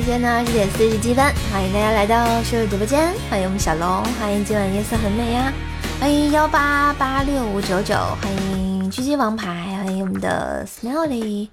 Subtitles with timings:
[0.00, 1.22] 时间呢十点四十七分，
[1.52, 5.52] 欢迎大家来到射手直播间，欢迎我们小龙，欢迎今晚夜色很美呀，
[6.00, 9.46] 欢迎幺八八六五九九，欢迎狙击王牌，
[9.84, 11.48] 欢迎我们的 Smelly，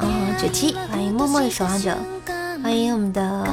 [0.00, 1.94] 嗯九七，欢迎默默的守望者，
[2.62, 3.46] 欢迎我们的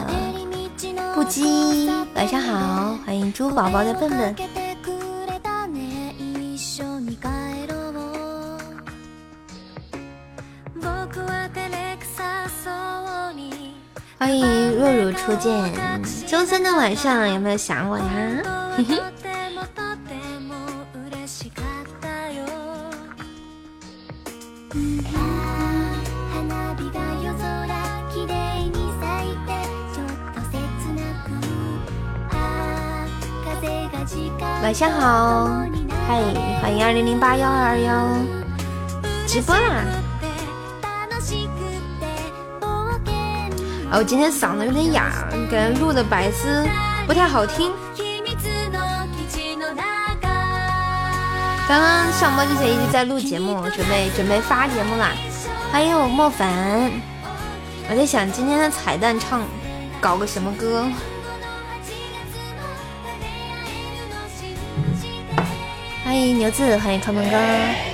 [1.14, 4.34] 不羁，晚上好，欢迎猪宝宝的笨笨。
[14.30, 15.52] 欢迎若如初见，
[16.28, 18.06] 周三的晚上有没有想我呀？
[34.62, 35.50] 晚上好，
[36.08, 36.22] 嗨，
[36.62, 38.08] 欢迎二零零八幺二二幺，
[39.26, 39.86] 直播啦！
[43.92, 45.12] 啊，我今天嗓子有点哑，
[45.50, 46.64] 感觉录的百思
[47.08, 47.72] 不太好听。
[51.68, 55.12] 刚刚上播之前一直在录节目，准备准备发节目啦。
[55.72, 56.92] 欢迎我莫凡，
[57.90, 59.42] 我在想今天的彩蛋唱
[60.00, 60.88] 搞个什么歌。
[66.04, 67.89] 欢 迎牛子，欢迎康鹏哥。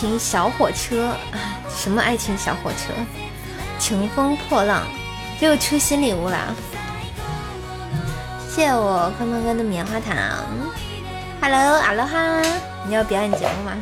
[0.00, 1.14] 情小火车，
[1.68, 2.94] 什么爱情小火车？
[3.78, 4.86] 乘风破浪，
[5.40, 6.54] 又出新礼物啦！
[8.48, 10.16] 谢谢我坤坤哥的棉花糖。
[11.42, 12.40] Hello，阿罗哈，
[12.88, 13.76] 你要表演节目吗？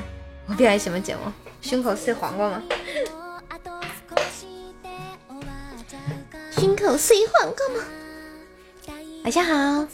[0.48, 1.20] 我表演什么节目？
[1.60, 2.62] 胸口碎黄瓜吗？
[6.50, 7.84] 胸口碎黄瓜吗？
[9.22, 9.86] 晚上好。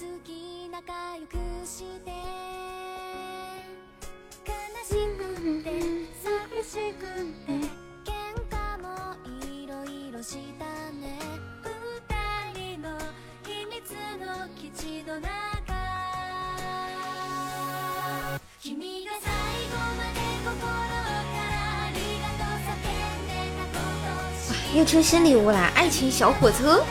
[24.74, 25.70] 又出新礼物啦！
[25.76, 26.84] 爱情小火车，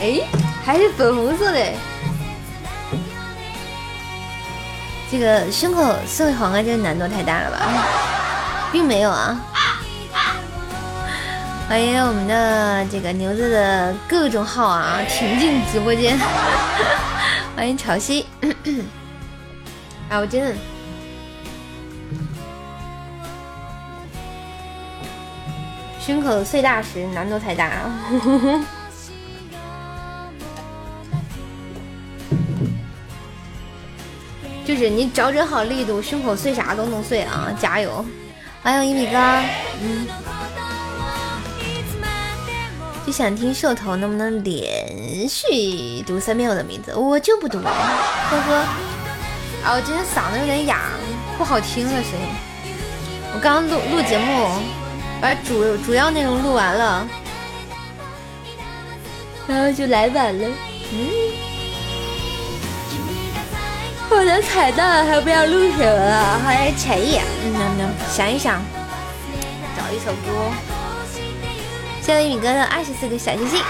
[0.00, 0.20] 哎，
[0.64, 1.60] 还是粉红色的。
[5.08, 7.58] 这个胸口碎黄瓜，这个难度太大了吧？
[8.72, 9.40] 并没有啊。
[11.68, 16.18] 欢迎我们的这个牛子的各种号啊，挺进直播间。
[17.54, 18.24] 欢迎潮汐。
[20.10, 20.52] 啊，我真的。
[26.08, 27.70] 胸口碎大石，难度太大。
[34.64, 37.54] 就是你找准好力度，胸口碎啥都能碎啊！
[37.60, 38.02] 加油！
[38.62, 39.18] 欢迎一米哥，
[39.82, 40.06] 嗯。
[43.06, 48.54] 就想听兽头能不能连续读三遍我的名字，我就不读，呵呵。
[49.62, 50.84] 啊，我今天嗓子有点哑，
[51.36, 52.28] 不好听了声音。
[53.34, 54.48] 我刚刚录录节目。
[55.20, 57.06] 把主主要内容录完了，
[59.48, 60.48] 然后就来晚了。
[60.92, 61.08] 嗯，
[64.10, 67.18] 我的彩蛋还不知道录什么了，欢迎陈毅。
[67.44, 68.62] 嗯嗯，想一想，
[69.76, 70.52] 找一首歌。
[72.00, 73.60] 谢谢米哥的二十四个小星星。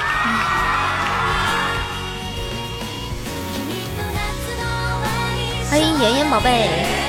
[5.71, 7.08] 欢迎妍妍宝贝。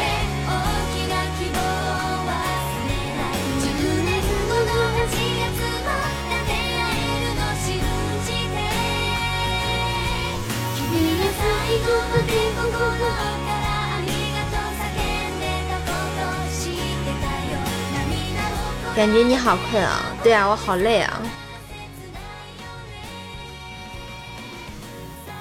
[18.95, 20.01] 感觉你好困啊！
[20.21, 21.21] 对啊，我好累啊！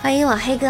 [0.01, 0.69] 欢迎我黑哥。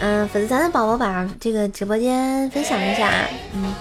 [0.00, 3.08] 嗯，粉丝团的宝宝把这个直播间分享一下。
[3.54, 3.72] 嗯，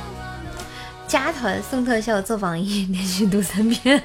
[1.07, 4.03] 加团送特效做榜一，连续读三遍。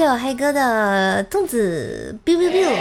[0.00, 2.74] 谢我黑哥的粽子，biu biu biu，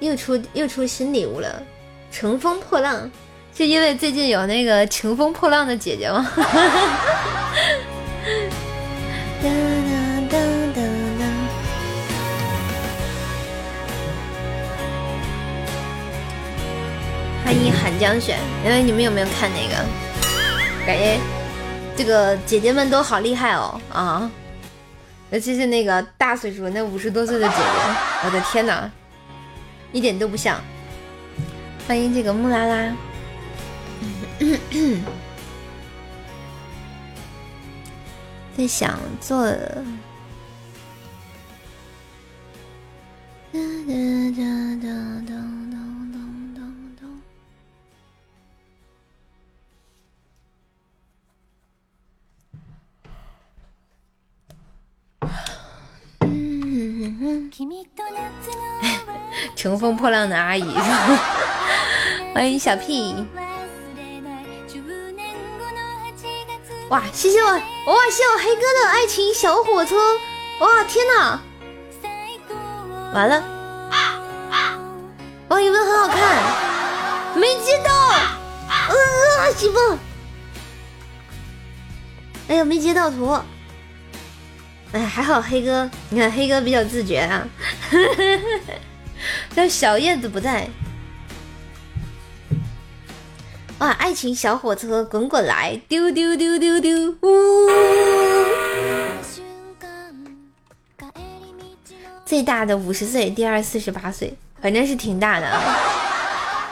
[0.00, 1.62] 又出又出新礼物了，
[2.10, 3.08] 乘风破浪，
[3.56, 6.28] 是因为最近有那个乘风破浪的姐姐吗？
[17.44, 19.76] 欢迎寒江雪，因为你们有没有看那个？
[20.84, 21.41] 感谢。
[21.96, 24.30] 这个姐姐们都好厉害哦啊！
[25.30, 27.62] 尤其是那个大岁数那五十多岁的姐姐，
[28.24, 28.90] 我的天哪，
[29.92, 30.60] 一点都不像。
[31.86, 32.92] 欢迎这个木拉拉。
[38.56, 39.46] 在想做。
[59.54, 60.74] 乘风破浪的阿姨，
[62.34, 63.14] 欢迎小屁。
[66.88, 67.60] 哇，谢谢我，哇，
[68.10, 69.96] 谢我黑哥的爱情小火车。
[70.60, 71.40] 哇，天哪！
[73.14, 73.40] 完了，
[75.48, 77.38] 哇，有没有很好看？
[77.38, 77.92] 没接到，
[78.88, 79.78] 呃，媳妇，
[82.48, 83.38] 哎呀，没接到图。
[84.92, 87.48] 哎，还好黑哥，你看黑哥比较自觉啊。
[89.56, 90.68] 叫小叶子不在。
[93.78, 97.68] 哇，爱情小火车滚滚来，丢丢丢丢丢，呜！
[102.24, 105.50] 最大的五十岁，第二四十八岁，反正是挺大的。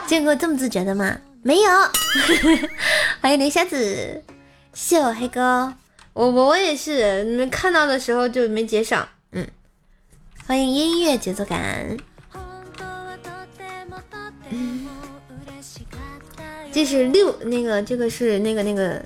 [0.07, 1.17] 见过这么自觉的吗？
[1.43, 1.71] 没有。
[3.21, 4.23] 欢迎林瞎子，
[4.75, 5.73] 谢我黑哥。
[6.13, 9.09] 我我我也是，你们看到的时候就没接上。
[9.31, 9.47] 嗯，
[10.47, 11.97] 欢迎音乐节奏感。
[16.73, 19.01] 这是六那个，这个是那个那个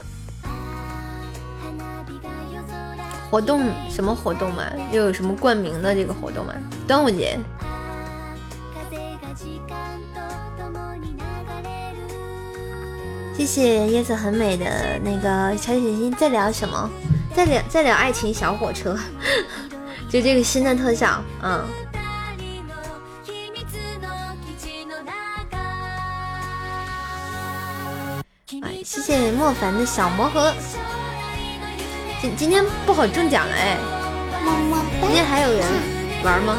[3.30, 4.72] 活动什么活动嘛？
[4.90, 6.54] 又有什么冠名的这个活动嘛？
[6.86, 7.38] 端午节。
[13.36, 16.88] 谢谢夜色很美的那个小心心，在聊什么？
[17.34, 18.96] 在聊在聊爱情小火车，
[20.08, 21.64] 就这个新的特效，嗯。
[28.62, 30.52] 哎，谢谢莫凡的小魔盒。
[32.22, 33.76] 今今天不好中奖了哎，
[35.02, 35.66] 今天还有人
[36.22, 36.56] 玩吗？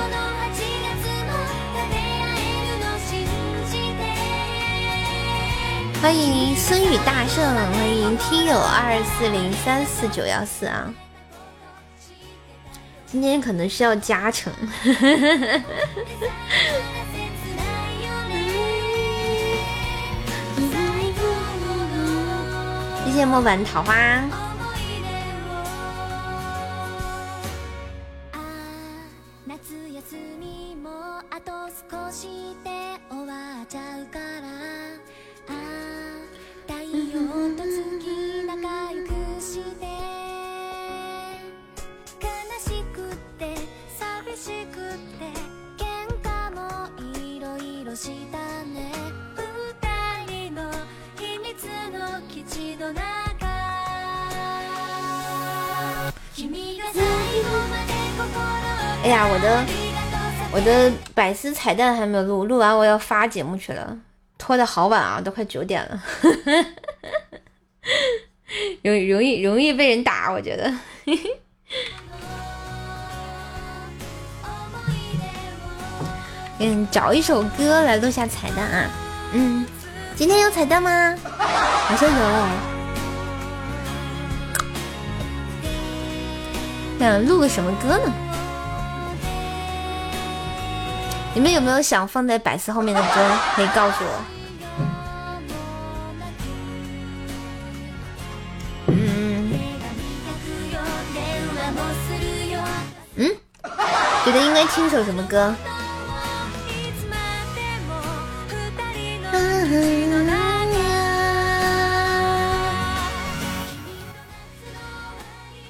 [6.05, 7.43] 欢迎孙宇大圣，
[7.73, 10.93] 欢迎听友二四零三四九幺四啊！
[13.07, 14.53] 今天可能是要加成。
[23.03, 24.44] 谢谢墨本桃花。
[59.05, 59.63] 哎呀，我的
[60.51, 63.95] 我的百思彩蛋还没有录，录完我要发节目去了，
[64.35, 66.01] 拖的好晚啊，都快九点了，
[68.81, 70.73] 容 容易容易被人打，我觉得。
[76.57, 78.89] 嗯，找一首歌来录下彩蛋啊。
[79.33, 79.63] 嗯，
[80.15, 81.15] 今天有彩蛋吗？
[81.29, 82.47] 好像有。
[86.97, 88.11] 想录个什么歌呢？
[91.35, 93.29] 你们有没有想放在百思后面的歌？
[93.57, 94.25] 可以告诉我。
[98.87, 99.51] 嗯
[103.17, 103.29] 嗯，
[104.23, 105.53] 觉得应该听首什么歌？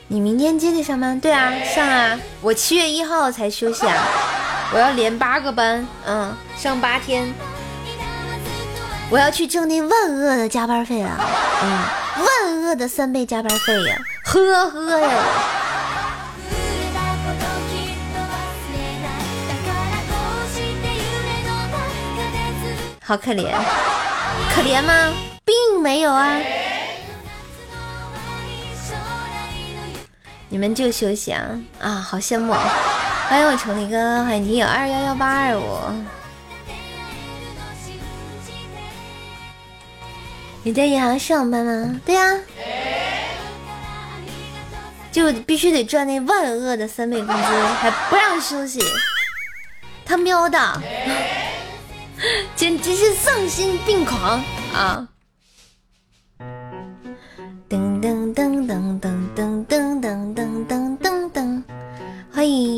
[0.08, 1.20] 你明天接着上班？
[1.20, 2.20] 对啊，上啊！
[2.42, 3.96] 我七月一号才休息啊，
[4.74, 7.34] 我要连八个班，嗯，上八天，
[9.10, 11.18] 我要去挣那万恶的加班费啊，
[11.64, 11.70] 嗯，
[12.26, 15.24] 万恶的三倍加班费呀，呵呵呀！
[23.04, 23.54] 好可怜，
[24.54, 25.14] 可怜吗？
[25.46, 26.38] 并没有啊。
[30.50, 31.44] 你们就休息啊
[31.80, 31.90] 啊！
[31.96, 32.56] 好羡慕！
[33.28, 35.64] 欢迎我成立哥，欢迎听友二幺幺八二五。
[40.64, 42.00] 你在银行上班吗？
[42.06, 42.40] 对呀，
[45.12, 47.42] 就必须得赚那万恶的三倍工资，
[47.82, 48.80] 还不让休息，
[50.06, 50.82] 他喵的！
[52.56, 55.08] 简直是丧心病狂啊！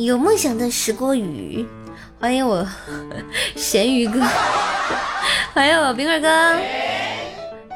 [0.08, 1.68] 有梦想的石锅鱼，
[2.18, 2.66] 欢迎我
[3.58, 4.22] 咸鱼哥，
[5.54, 6.30] 欢迎我冰棍哥，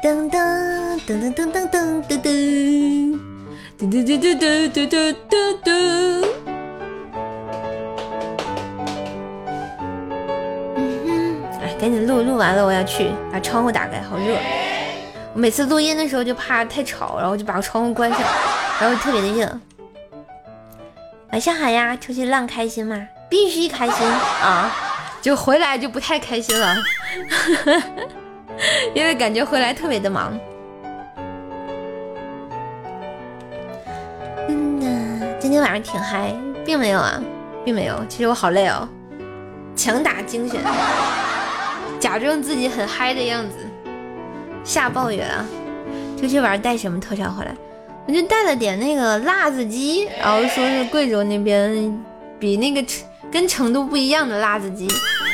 [0.02, 3.20] 噔噔噔噔噔噔噔噔噔。
[3.76, 5.70] 嘟嘟嘟嘟嘟嘟嘟嘟。
[10.74, 14.38] 嗯哼，哎，赶紧录，录完了我要去把窗户打开，好热。
[15.34, 18.20] 我每次录音的时候就怕太吵，然后就把窗户关上，
[18.80, 19.60] 然后特别的热。
[21.32, 23.08] 晚上好呀，出去浪开心吗？
[23.28, 24.06] 必须开心
[24.44, 24.70] 啊！
[25.22, 26.76] 就回来就不太开心了，
[28.94, 30.38] 因为感觉回来特别的忙
[34.48, 35.22] 嗯。
[35.40, 36.34] 今天晚上挺嗨，
[36.66, 37.18] 并没有啊，
[37.64, 38.04] 并没有。
[38.08, 38.86] 其实我好累哦，
[39.74, 40.60] 强打精神，
[41.98, 43.56] 假装自己很嗨的样子，
[44.64, 45.46] 下暴雨了。
[46.20, 47.54] 出去玩带什么特效回来？
[48.06, 52.04] 我就带了点那个辣子鸡，然后说是贵州那边
[52.38, 52.84] 比那个
[53.30, 54.88] 跟成都不一样的辣子鸡。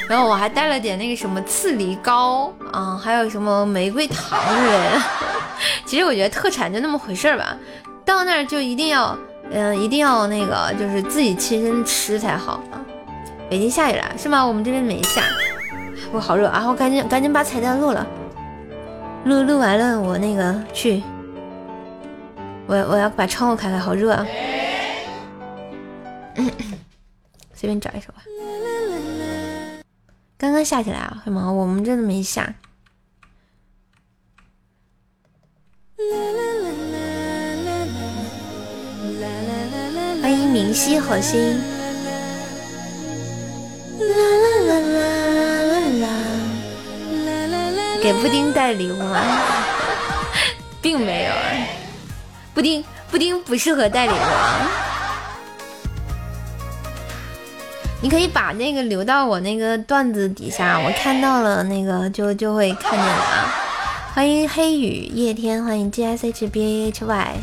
[0.08, 5.02] 然后我还带了点那个什么刺梨膏啊，还有什么玫瑰糖之类的。
[5.84, 7.56] 其实我觉得特产就那么回事儿吧，
[8.04, 9.16] 到那儿就一定要。
[9.50, 12.76] 嗯，一定要那个，就是自己亲身吃才好啊。
[13.48, 14.44] 北京下雨了是吗？
[14.44, 15.22] 我们这边没下。
[16.12, 16.66] 我好热啊！
[16.68, 18.06] 我赶紧赶紧把彩蛋录了，
[19.24, 21.02] 录录完了我那个去。
[22.68, 24.26] 我我要把窗户开开，好热啊！
[27.54, 28.22] 随便找一首吧。
[30.36, 32.54] 刚刚下起来啊，黑毛，我们这都没下。
[40.20, 41.58] 欢迎明夕火星。
[48.02, 49.24] 给布丁带礼物啊？
[50.82, 51.32] 并没有，
[52.58, 54.16] 布丁布丁不适合带礼物。
[58.02, 63.54] 你可以把那个留到我那个段子底下，我看到了那个就就会看见的啊。
[64.12, 67.36] 欢迎黑雨夜天，欢迎 G S H B A H Y。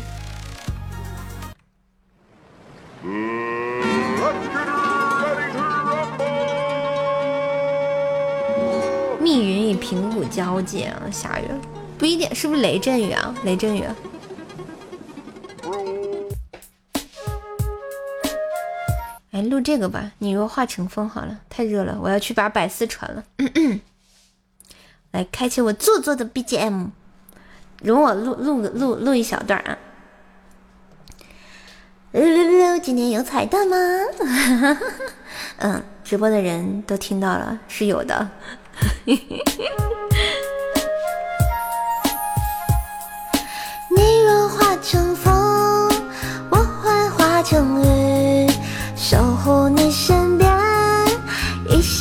[9.18, 11.44] 密云与平谷交界啊，下雨，
[11.96, 13.34] 不一定，是不是雷阵雨啊？
[13.44, 13.82] 雷阵雨。
[19.36, 23.22] 哎，录这个吧，你若化成风好了，太热了，我要去把百思传了。
[25.12, 26.86] 来，开启我做作的 BGM，
[27.82, 29.76] 容我录录个录录一小段啊。
[32.82, 33.76] 今天有彩蛋吗？
[35.60, 38.30] 嗯，直播的人都听到了，是有的。
[39.04, 39.36] 你
[44.24, 45.35] 若化成风，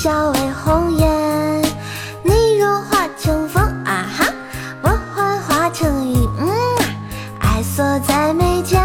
[0.05, 1.61] 笑为红颜。
[2.21, 4.27] 你若化成风，啊哈，
[4.83, 6.47] 我幻化成雨，嗯，
[7.39, 8.79] 爱锁在眉间。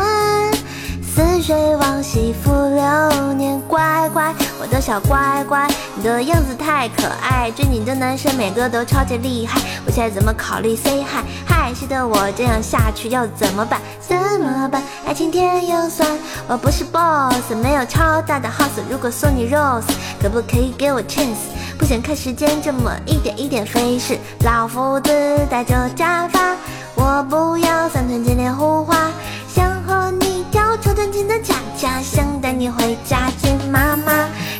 [1.03, 11.25] 似水往昔浮流年，乖乖，我的小乖乖，你的样子太可爱，追你的男生每个都超级厉害，我现在怎么考虑 say hi？
[11.47, 13.81] 害羞的我这样下去要怎么办？
[14.07, 14.83] 怎么办？
[15.07, 16.07] 爱情甜又酸，
[16.47, 19.83] 我不是 boss，没有超大的 house，如果送你 rose，
[20.21, 21.49] 可不可以给我 chance？
[21.79, 25.11] 不想看时间这么一点一点飞逝，老夫子
[25.49, 26.55] 带着假发，
[26.97, 29.11] 我不要三寸金莲胡花，
[29.49, 30.45] 想和你。
[30.51, 34.00] 跳超短裙的恰恰，想带你回家见妈妈。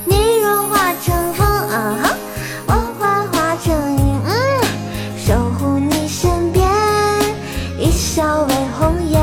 [0.05, 2.17] 你若化成风，啊哈，
[2.67, 4.31] 我幻化成云，嗯，
[5.17, 6.69] 守护你身边，
[7.79, 9.21] 一笑为红颜。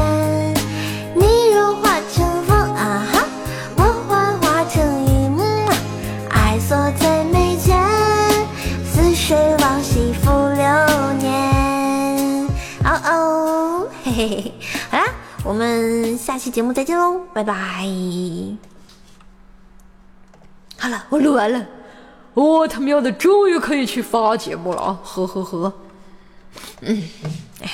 [1.16, 3.26] 你若化成风，啊哈，
[3.76, 5.68] 我幻化成云，嗯，
[6.30, 7.78] 爱锁在眉间，
[8.86, 10.66] 似水往昔浮流
[11.20, 12.48] 年。
[12.84, 14.54] 哦哦，嘿嘿嘿，
[14.90, 15.04] 好啦。
[15.44, 17.88] 我们下期节目再见喽，拜拜！
[20.80, 21.66] 好了，我录完了，
[22.34, 25.00] 我他喵的终于可以去发节目了啊！
[25.04, 25.74] 呵呵呵，
[26.82, 27.04] 嗯，
[27.62, 27.72] 哎呀，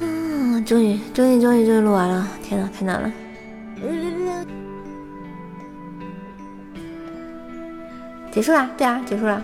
[0.00, 2.26] 嗯，终于，终于，终于，终于录完了！
[2.42, 3.12] 天呐，太难了。
[8.32, 9.42] 结束了，对啊，结束了，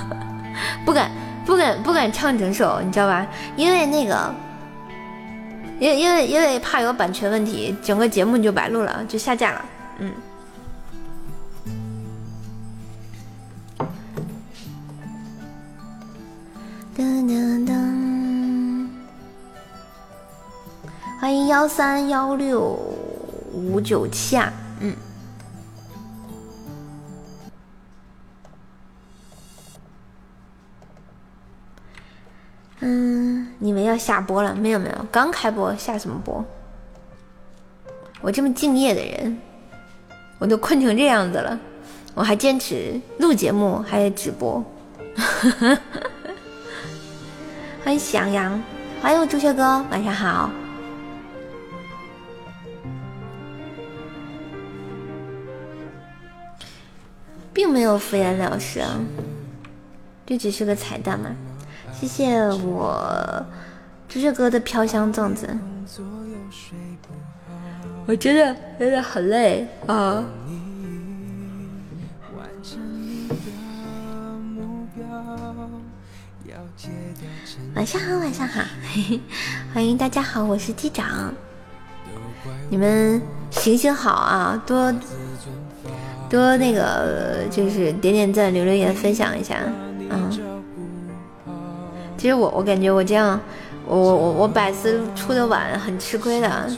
[0.84, 1.10] 不敢
[1.46, 3.26] 不敢不敢唱整首，你知道吧？
[3.56, 4.34] 因为那个
[5.80, 9.64] 因因为因为怕有版权问题，整个节目就白录了，就下架了。
[9.98, 10.12] 嗯。
[16.96, 18.88] 噔噔噔！
[21.20, 22.76] 欢迎幺三幺六
[23.52, 24.52] 五九七啊，
[32.80, 33.48] 嗯。
[33.60, 34.54] 你们要下播了？
[34.54, 36.44] 没有没有，刚开播，下什么播？
[38.20, 39.36] 我这么敬业的人，
[40.38, 41.58] 我都困成这样子了，
[42.14, 44.64] 我还坚持录节目，还直播。
[47.84, 48.62] 欢迎喜羊羊，
[49.02, 50.50] 欢迎我朱雀哥，晚上好。
[57.52, 59.00] 并没有敷衍了事啊，
[60.24, 61.34] 这只是个彩蛋嘛。
[62.00, 63.44] 谢谢我
[64.08, 65.48] 朱雀哥的飘香粽子，
[68.06, 70.24] 我真的真的很累啊。
[77.74, 78.62] 晚上好，晚上好，
[79.74, 81.34] 欢迎大家好，我是机长，
[82.70, 84.94] 你们行行好啊，多
[86.30, 89.58] 多那个就是点点赞、留留言、分享一下，
[90.10, 90.47] 嗯。
[92.18, 93.40] 其实我我感觉我这样，
[93.86, 96.68] 我我我我百思出的晚很吃亏的。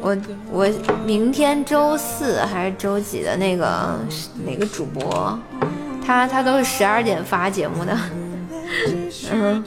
[0.00, 0.16] 我
[0.52, 0.68] 我
[1.04, 3.98] 明天周四还是周几的那个
[4.44, 5.38] 哪个主播，
[6.06, 7.98] 他他都是十二点发节目的，
[9.32, 9.64] 嗯，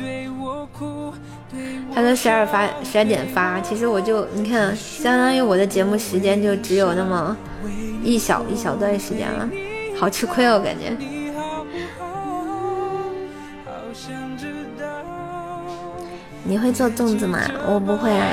[1.93, 3.59] 他都十二发十二点发。
[3.61, 7.35] 其实我就你看，相当于我的节目时间就只有那么
[8.03, 9.49] 一小一小段时间了，
[9.99, 11.16] 好吃亏哦，感觉。
[16.47, 17.39] 你会做粽子吗？
[17.67, 18.25] 我不会啊。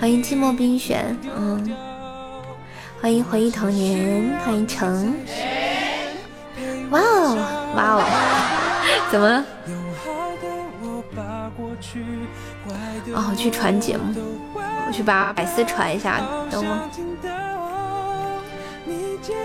[0.00, 1.04] 欢迎寂寞冰雪，
[1.36, 1.70] 嗯，
[3.00, 5.14] 欢迎回忆童年，欢迎成。
[6.90, 7.36] 哇哦，
[7.76, 8.02] 哇哦，
[9.08, 9.44] 怎么？
[13.14, 14.12] 哦，我去传节目，
[14.88, 16.72] 我去把百思传一下，等我。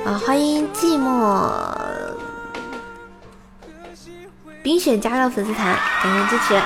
[0.03, 1.51] 啊，欢迎寂寞
[4.63, 6.59] 冰雪加入粉丝团，感谢支持。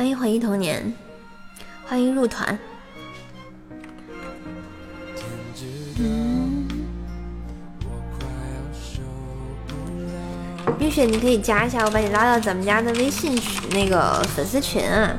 [0.00, 0.94] 欢迎回忆童年，
[1.84, 2.58] 欢迎入团。
[10.78, 15.14] 冰雪，你可以加一下，我把你拉到咱们家的微信群那个粉丝群啊，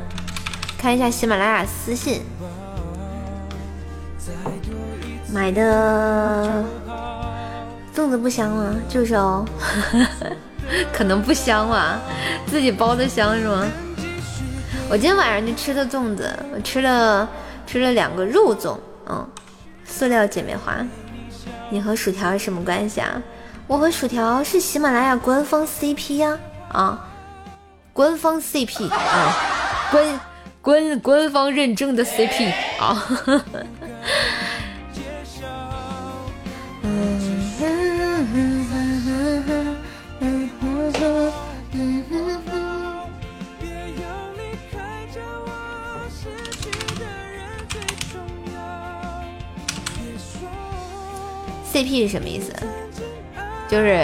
[0.80, 2.24] 看一下喜马拉雅私信。
[5.32, 6.66] 买的
[7.96, 8.74] 粽子不香吗？
[8.90, 9.46] 就是哦，
[10.92, 12.00] 可能不香吧，
[12.48, 13.68] 自己包的香是吗？
[14.92, 17.26] 我今天晚上就吃的粽子，我吃了
[17.66, 18.78] 吃了两个肉粽，
[19.08, 19.26] 嗯，
[19.86, 20.86] 塑料姐妹花。
[21.70, 23.22] 你和薯条是什么关系啊？
[23.68, 26.38] 我和薯条是喜马拉雅官方 CP 呀，
[26.74, 27.08] 啊，
[27.94, 29.34] 官方 CP 啊，
[29.92, 30.20] 官
[30.62, 33.08] 官官方认证的 CP 啊。
[51.82, 52.54] CP 是什么意思？
[53.68, 54.00] 就是，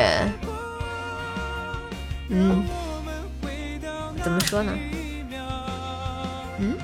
[2.30, 2.66] 嗯，
[4.24, 4.74] 怎么说呢？
[6.60, 6.76] 嗯，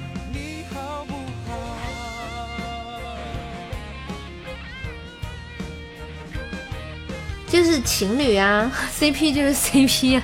[7.48, 10.24] 就是情侣啊，CP 就是 CP 啊。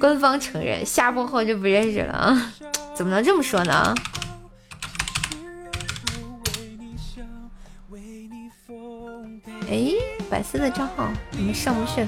[0.00, 2.52] 官方承认，下播后就不认识了啊？
[2.96, 3.94] 怎么能这么说呢？
[10.38, 12.06] 粉丝的账号怎么上不去？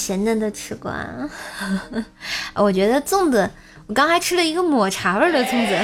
[0.00, 1.30] 咸的都吃过啊。
[2.54, 3.50] 我觉得粽子，
[3.86, 5.76] 我刚还吃了一个抹茶味的粽子，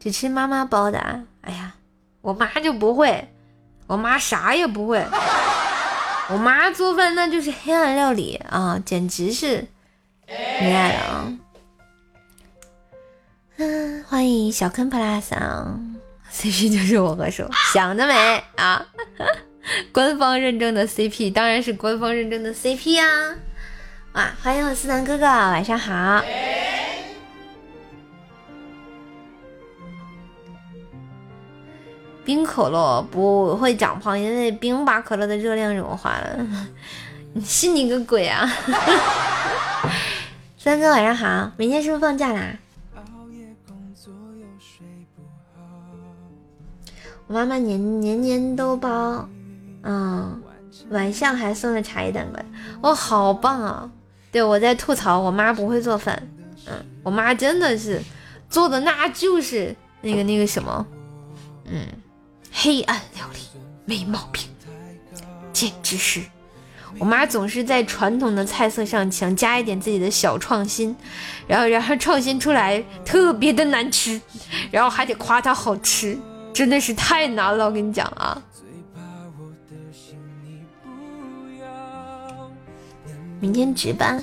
[0.00, 0.98] 只吃妈妈包的。
[1.42, 1.74] 哎呀，
[2.20, 3.28] 我妈就不会，
[3.86, 5.04] 我妈啥也不会。
[6.28, 9.64] 我妈做饭那就是黑暗料理啊，简直是
[10.26, 11.32] 没爱了啊！
[13.58, 15.78] 嗯，欢迎小坑 plus 啊
[16.32, 18.84] ，CP 就是我和手，想得美啊！
[19.92, 23.34] 官方认证的 CP 当然是官方认证的 CP 啊！
[24.12, 26.22] 哇，欢迎我思南哥哥，晚上好。
[32.24, 36.46] 冰可乐不会长胖，因为冰把可乐的热量融化了。
[37.34, 38.48] 你信你个鬼啊！
[40.58, 42.56] 三哥晚上好，明天是不是放假啦？
[47.28, 49.28] 我妈妈年年年都包，
[49.86, 50.42] 嗯，
[50.90, 53.88] 晚上还送了茶叶蛋糕，哇，好棒啊！
[54.30, 56.20] 对我在吐槽我妈不会做饭，
[56.66, 56.72] 嗯，
[57.02, 58.02] 我妈真的是
[58.50, 60.86] 做的那就是那个那个什么，
[61.64, 61.86] 嗯。
[62.58, 63.40] 黑暗料理
[63.84, 64.42] 没毛病，
[65.52, 66.22] 简直是！
[66.98, 70.96] 我妈总是在传统的菜色上想加一点自己的小创新，
[71.46, 74.18] 然后然后创新出来特别的难吃，
[74.70, 76.18] 然后还得夸它好吃，
[76.54, 77.66] 真的是太难了。
[77.66, 78.40] 我跟你讲啊，
[83.40, 84.22] 明天值班，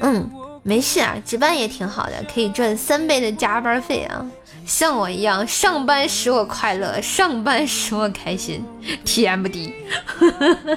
[0.00, 0.30] 嗯，
[0.62, 4.24] 没事啊，值班也挺好的，可以赚三倍的加班费啊。
[4.66, 8.64] 像我一样，上班使我快乐，上班使我开心
[9.04, 9.72] ，TMD。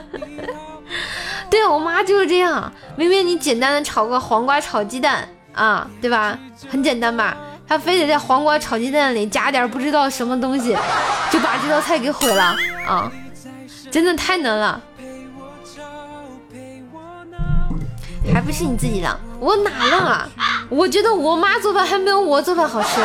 [1.50, 6.38] 对我妈就是这样，明明你简单的炒个黄瓜炒鸡蛋啊，对吧？
[6.70, 7.38] 很简单吧？
[7.68, 10.76] 她非得在黄瓜炒鸡蛋里加点不知道什么东西，
[11.32, 12.56] 就把这道菜给毁了
[12.88, 13.12] 啊！
[13.92, 14.82] 真的太难了，
[18.34, 19.20] 还不是你自己的？
[19.40, 20.28] 我哪浪啊？
[20.68, 23.00] 我觉得我妈做饭还没有我做饭好吃。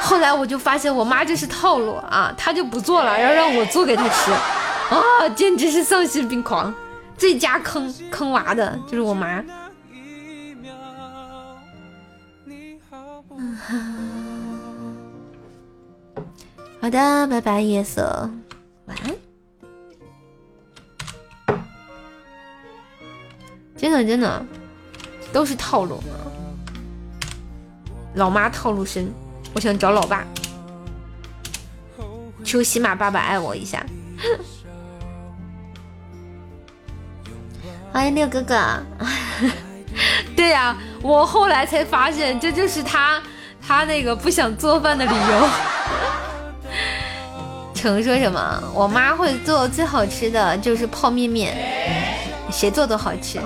[0.00, 6.74] 后来我就发现我妈这是套路啊，她就不做了，要让我做给她吃，啊，简直是丧心病狂，
[7.16, 9.44] 最佳坑坑娃的就是我妈。
[16.80, 18.28] 好的，拜拜，夜色，
[18.86, 19.27] 晚安。
[23.78, 24.44] 真的真的
[25.32, 26.26] 都是套路啊，
[28.14, 29.10] 老妈套路深。
[29.54, 30.26] 我想找老爸，
[32.44, 33.84] 求喜马爸爸爱我一下。
[37.90, 38.54] 欢 迎六哥哥。
[40.36, 43.22] 对呀，我后来才发现，这就是他
[43.66, 45.48] 他那个不想做饭的理由。
[47.74, 48.62] 成说什么？
[48.74, 51.56] 我妈会做最好吃的就是泡面面，
[52.50, 53.38] 谁做都好吃。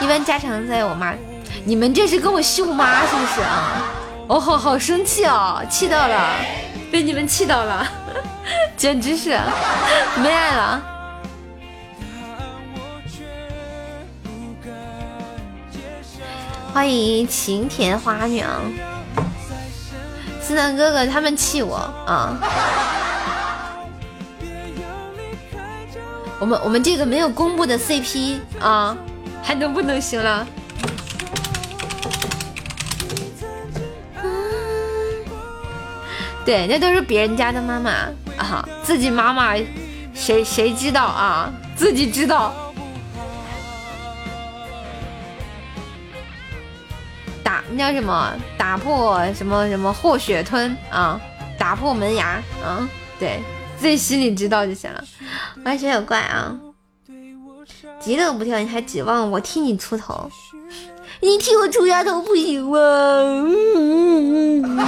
[0.00, 1.12] 一般家常菜，我妈，
[1.64, 3.82] 你们这是跟我秀妈是不是啊？
[4.28, 6.30] 哦，好好生气哦，气到了，
[6.92, 7.86] 被你们气到了，
[8.76, 9.30] 简直是
[10.22, 10.82] 没爱了。
[16.72, 18.48] 欢迎晴天花娘，
[20.40, 22.36] 思南哥哥他们气我啊！
[26.40, 28.96] 我们我们这个没有公布的 CP 啊，
[29.42, 30.46] 还能不能行了？
[36.44, 37.90] 对，那都是别人家的妈妈
[38.38, 39.54] 啊，自己妈妈
[40.14, 41.52] 谁谁知道啊？
[41.76, 42.54] 自己知道。
[47.42, 48.32] 打那叫什么？
[48.56, 51.20] 打破什么什么霍血吞啊？
[51.58, 52.88] 打破门牙啊？
[53.18, 53.40] 对，
[53.80, 55.02] 自己心里知道就行了。
[55.64, 56.58] 完全有怪啊！
[58.00, 60.30] 急都不跳，你还指望我替你出头？
[61.20, 62.78] 你替我出丫头不行吗？
[62.78, 64.78] 嗯嗯嗯、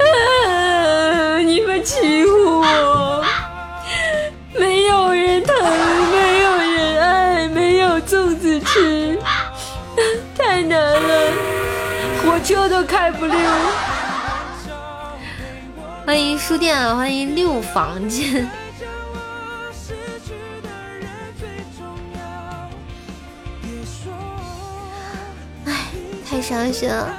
[0.00, 3.24] 啊你们欺负我，
[4.58, 5.54] 没有人疼，
[6.12, 9.18] 没有人爱，没有粽子吃，
[10.38, 11.32] 太难了，
[12.24, 13.36] 火车都开不溜。
[16.10, 18.50] 欢迎书店，欢迎六房间。
[25.66, 25.72] 哎，
[26.28, 27.14] 太伤心了。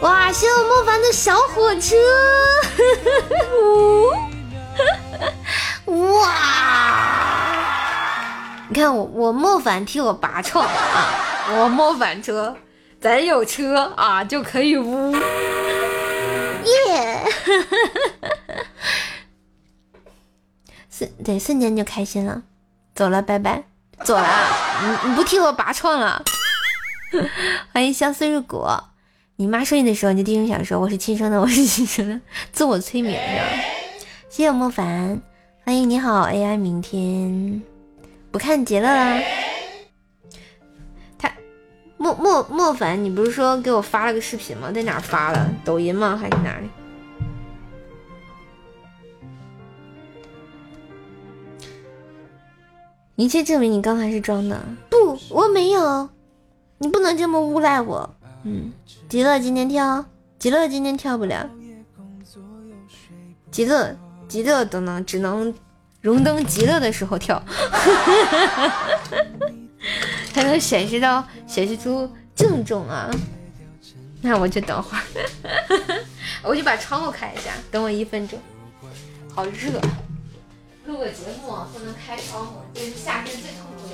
[0.00, 0.32] 哇！
[0.32, 1.94] 谢我莫凡的小火车，
[5.86, 6.34] 哇！
[8.68, 11.54] 你看我我莫凡替我拔创啊！
[11.56, 12.56] 我莫凡车，
[13.00, 15.14] 咱有车啊就可以呜
[16.64, 17.24] 耶！
[20.90, 22.42] 瞬对瞬间就开心了，
[22.94, 23.64] 走了，拜拜，
[24.04, 24.26] 走了，
[24.82, 26.22] 你你不替我拔创了。
[27.72, 28.64] 欢迎相思入骨。
[29.36, 32.20] 你妈说你的时候，你就低声小说，我是亲生的，我是亲生的，
[32.52, 33.44] 自我催眠是吧？
[34.30, 35.20] 谢谢莫凡，
[35.64, 37.62] 欢迎你好 AI，明天
[38.30, 39.20] 不看杰乐啦。
[42.04, 44.70] 他莫莫莫凡，你不是说给我发了个视频吗？
[44.70, 45.48] 在哪发的？
[45.64, 46.14] 抖音吗？
[46.14, 46.68] 还是哪里？
[53.16, 56.10] 一切证明你刚才是装的，不，我没有，
[56.78, 58.14] 你不能这么诬赖我。
[58.42, 58.70] 嗯，
[59.08, 60.04] 极乐今天跳，
[60.38, 61.48] 极乐今天跳不了，
[63.50, 63.96] 极乐
[64.28, 65.54] 极乐都能，只能
[66.02, 67.40] 荣登极乐的时候跳，
[70.34, 73.08] 才能显示到显示出郑重啊。
[74.20, 75.04] 那我就等会儿，
[76.42, 78.38] 我就把窗户开一下，等我一分钟，
[79.32, 79.80] 好热。
[80.86, 83.93] 录个节目不能开窗户，这是夏天最痛苦的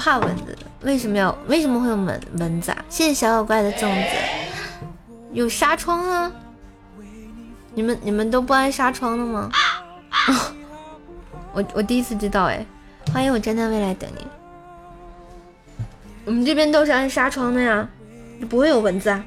[0.00, 1.36] 怕蚊子的，为什么要？
[1.46, 2.82] 为什么会有蚊蚊子啊？
[2.88, 4.16] 谢谢小小怪的粽子，
[5.32, 6.32] 有纱窗啊。
[7.74, 9.50] 你们你们都不安纱窗的吗？
[11.52, 12.64] 我我第一次知道哎，
[13.12, 14.26] 欢迎我站在未来等你。
[16.24, 17.86] 我们这边都是安纱窗的呀，
[18.48, 19.22] 不会有蚊子啊。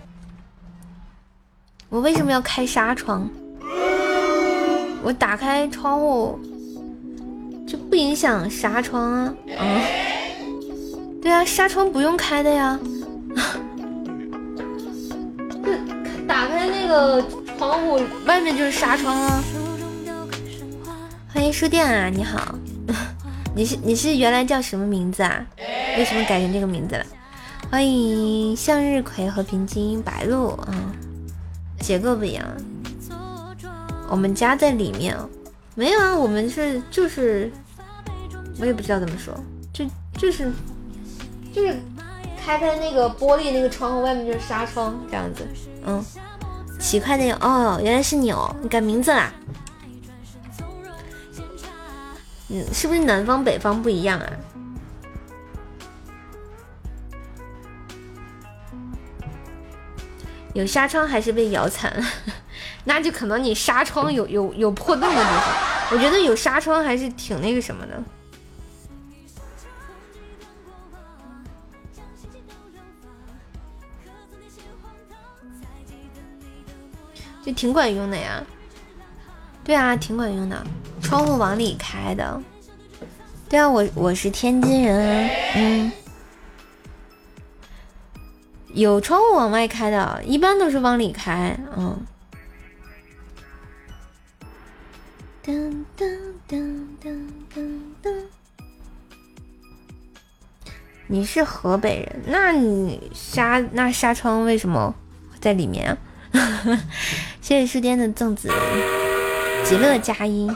[1.91, 3.29] 我为什么要开纱窗？
[5.05, 6.39] 我打开窗户，
[7.69, 9.35] 这不影响纱窗啊。
[9.47, 9.83] 嗯。
[11.21, 12.81] 对啊，纱窗不用开的呀。
[16.27, 17.23] 打开那个
[17.59, 19.45] 窗户，外面就是纱窗啊。
[21.33, 22.55] 欢迎书店啊，你好，
[23.55, 25.45] 你是你是原来叫什么名字啊？
[25.99, 27.05] 为什么改成这个名字了？
[27.71, 30.73] 欢迎向日葵、和平精英、白鹿啊，
[31.81, 32.43] 结构不一样。
[34.09, 35.17] 我们家在里面，
[35.75, 37.51] 没有啊，我们是就是，
[38.61, 39.35] 我也不知道怎么说，
[39.73, 39.85] 就
[40.19, 40.53] 就是。
[41.53, 41.77] 就是
[42.45, 45.47] 开开那个玻璃那个窗户，外面就是纱窗这样子。
[45.87, 46.05] 嗯，
[46.81, 49.33] 奇怪的哦，原来是你哦，你改名字啦？
[52.49, 54.27] 嗯，是不是南方北方不一样啊？
[60.55, 62.05] 有纱窗还是被咬惨了？
[62.85, 65.55] 那就可能你纱窗有有有破洞的地方。
[65.91, 68.03] 我觉得有纱窗还是挺那个什么的。
[77.45, 78.43] 就挺管用的呀，
[79.63, 80.67] 对啊，挺管用的。
[81.03, 82.41] 窗户往里开的，
[83.51, 85.93] 对啊，我我是天津人，嗯，
[88.69, 92.07] 有窗户往外开的，一般都是往里开，嗯。
[95.47, 96.07] 噔噔
[96.49, 96.57] 噔
[97.03, 97.69] 噔噔
[98.03, 98.11] 噔，
[101.07, 104.95] 你是河北人，那你纱那纱窗为什么
[105.43, 105.99] 在里面啊？
[107.43, 108.51] 谢谢书店的粽子，
[109.67, 110.49] 极乐佳音，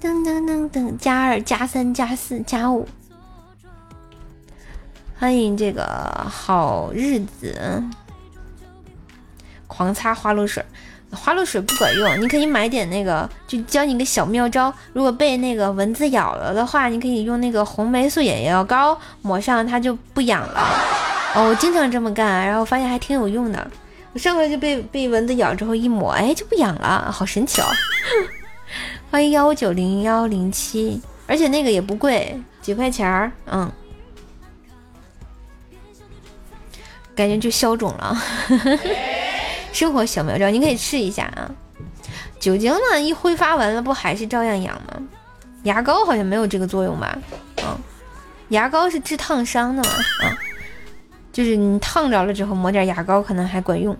[0.00, 2.86] 噔噔噔噔，加二加三加四加五，
[5.18, 5.84] 欢迎这个
[6.30, 7.82] 好日子，
[9.66, 10.64] 狂擦花露水，
[11.10, 20.68] 花露水不管用，你可以买点那个，就教你个小妙招，如果被那个蚊子咬了的话，你可以用那个红霉素眼药膏抹上，它就不痒了。
[21.34, 23.70] 哦，我经常这么干，然后发现还挺有用的。
[24.12, 27.66] 我上回就被被蚊子咬之后一抹，哎，就不痒了，好神奇哦！
[29.10, 33.70] 欢迎幺五九零幺零七，而且那个也不贵，几块钱儿，嗯，
[37.14, 38.16] 感觉就消肿了。
[39.72, 41.50] 生活小妙招，你可以试一下啊。
[42.40, 45.00] 酒精呢，一挥发完了，不还是照样痒吗？
[45.64, 47.18] 牙膏好像没有这个作用吧？
[47.64, 47.76] 嗯，
[48.50, 49.90] 牙膏是治烫伤的嘛？
[50.22, 50.38] 啊。
[51.32, 53.96] 就是你烫着了之后抹点牙膏可能还管用。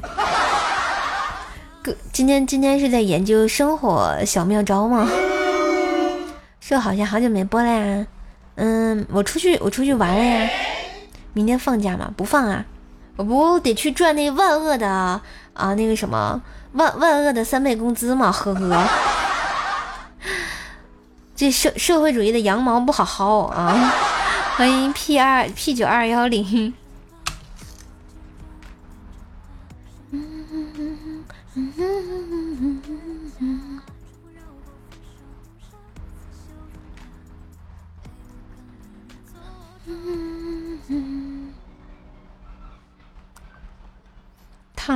[1.82, 5.08] 哥，今天今天是在研究生活小妙招吗？
[6.60, 8.06] 是好像好久没播了呀。
[8.56, 10.50] 嗯，我出去我出去玩了呀。
[11.32, 12.12] 明天放假吗？
[12.16, 12.64] 不放啊。
[13.16, 15.20] 我不得去赚那万恶的
[15.58, 16.40] 啊那个什么
[16.72, 18.32] 万万恶的三倍工资嘛？
[18.32, 18.88] 呵呵。
[21.36, 23.92] 这社社会主义的羊毛不好薅啊。
[24.56, 26.72] 欢迎 P 二 P 九二幺零。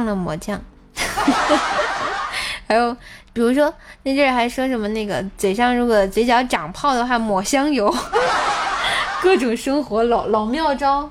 [0.02, 0.60] 上了抹酱，
[2.66, 2.92] 还有
[3.32, 7.94] 比如说那阵还说什么那个嘴上如果嘴角长泡的话抹香油，
[9.22, 11.08] 各种生活老老妙招。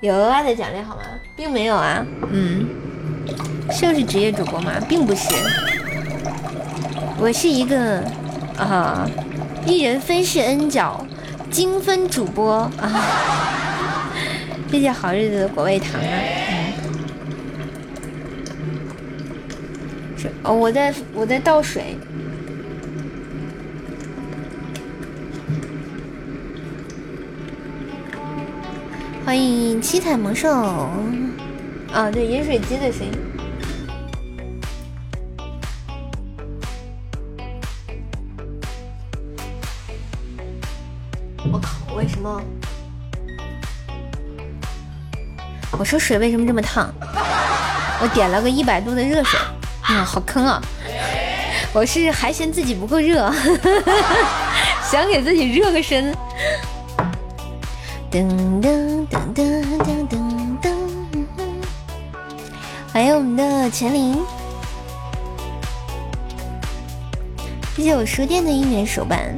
[0.00, 1.02] 有额外的奖励好吗？
[1.36, 2.66] 并没有啊，嗯，
[3.70, 4.72] 是不是职业主播吗？
[4.88, 5.28] 并不是，
[7.18, 8.00] 我是一个
[8.56, 9.04] 啊
[9.66, 11.04] 一人分饰 N 角
[11.50, 14.00] 精分主播啊，
[14.70, 16.06] 谢谢好日子的果味糖啊。
[20.42, 21.96] 哦，我在我在倒水。
[29.24, 30.50] 欢迎七彩萌兽。
[31.92, 33.12] 啊，对，饮水机的声音。
[41.52, 42.42] 我靠，为什么？
[45.78, 46.92] 我说水为什么这么烫？
[48.00, 49.38] 我点了个一百度的热水。
[49.88, 50.60] 啊，好坑啊！
[51.72, 53.32] 我是还嫌自己不够热，
[54.90, 56.14] 想给自己热个身。
[58.10, 58.28] 噔
[58.60, 60.70] 噔噔噔噔噔噔，
[62.92, 64.18] 欢迎我们的钱林，
[67.74, 69.34] 谢谢我书店的一年手办。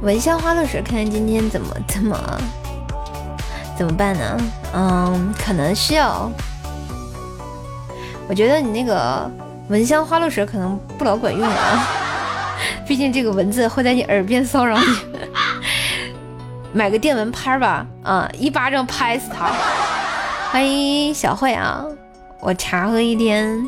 [0.00, 2.40] 闻香花露水，看看今天怎么怎么
[3.76, 4.40] 怎么办呢？
[4.74, 6.30] 嗯，可能需要。
[8.28, 9.30] 我觉得你那个
[9.68, 11.86] 蚊香花露水可能不老管用啊，
[12.88, 14.84] 毕竟这个蚊子会在你耳边骚扰你。
[16.72, 19.52] 买个电蚊拍吧，啊，一巴掌拍死它。
[20.50, 21.84] 欢迎小慧啊，
[22.40, 23.64] 我茶喝一天，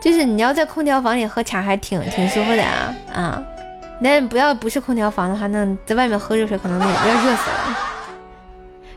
[0.00, 3.42] 就是你要在空调房里喝茶还挺挺舒服的啊啊，
[4.00, 7.78] 那不要不是空调房的话，那在外面喝热水可能要热死了。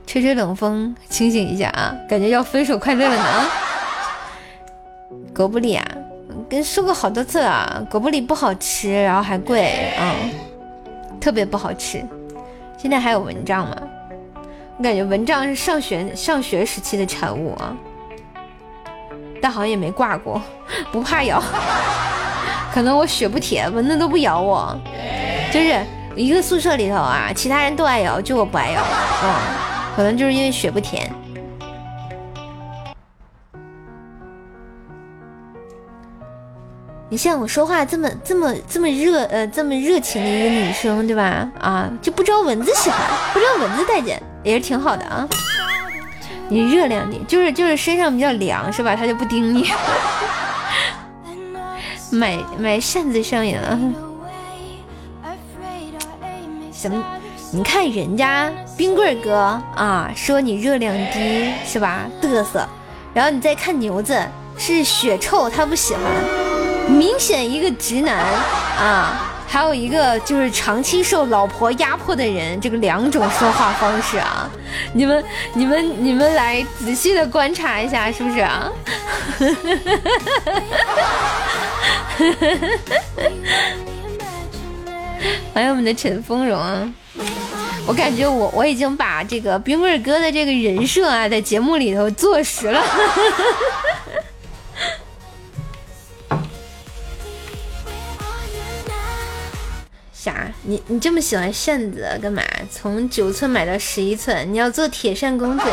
[0.07, 3.23] 吹吹冷风，清醒一下啊，感觉要分手快乐了呢。
[5.35, 5.85] 狗不理啊，
[6.49, 10.31] 跟说过好多次了，狗不理不好吃，然后还贵，嗯，
[11.19, 12.01] 特别不好吃。
[12.77, 13.75] 现在还有蚊帐吗？
[14.77, 17.75] 我感觉蚊帐是上学上学时期的产物啊，
[19.41, 20.41] 但好像也没挂过，
[20.89, 21.43] 不怕咬，
[22.73, 24.73] 可能我血不铁，蚊子都不咬我，
[25.51, 25.77] 就是
[26.15, 28.81] 一个宿舍里头啊，其他人都爱咬，就我不爱咬，
[29.21, 29.33] 嗯，
[29.97, 31.11] 可能就是因为血不甜。
[37.15, 41.49] 你像我说话这么这么这么热呃这么热情的一个女生对吧？
[41.61, 42.99] 啊，就不招蚊子喜欢，
[43.31, 45.25] 不招蚊子待见也是挺好的啊。
[46.49, 48.97] 你热量点，就是就是身上比较凉是吧？
[48.97, 49.71] 他就不叮你。
[52.11, 53.79] 买买扇子上瘾了。
[56.73, 57.01] 什么？
[57.49, 59.37] 你看人家冰棍哥
[59.77, 62.07] 啊，说你热量低是吧？
[62.21, 62.67] 嘚瑟。
[63.13, 64.21] 然后你再看牛子
[64.57, 66.03] 是血臭，他不喜欢。
[66.87, 74.49] 明显一个直男啊，还有一个就是长期受老婆压迫的人，这个两种说话方式啊，
[74.93, 78.71] 你们你们你们来仔细的观察一下，是不是啊？
[85.53, 86.93] 欢迎我们的陈丰荣，
[87.87, 92.83] 我感觉我我已经把这个冰棍哥的这个人设啊，在节目里头坐实了。
[100.25, 100.51] 啥？
[100.63, 102.41] 你你这么喜欢扇子干嘛？
[102.71, 105.63] 从九寸买到十一寸，你要做铁扇公主？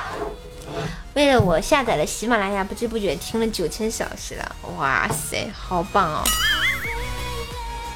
[1.14, 6.22] 为了我下载了喜马拉雅，不知不觉听了九千小时了，哇塞，好棒哦，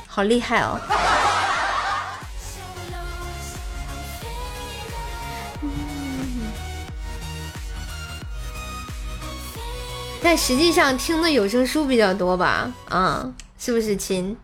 [0.07, 0.81] 好厉害哦！
[10.23, 12.73] 但实际上听的有声书比较多吧？
[12.89, 14.35] 啊，是不是亲？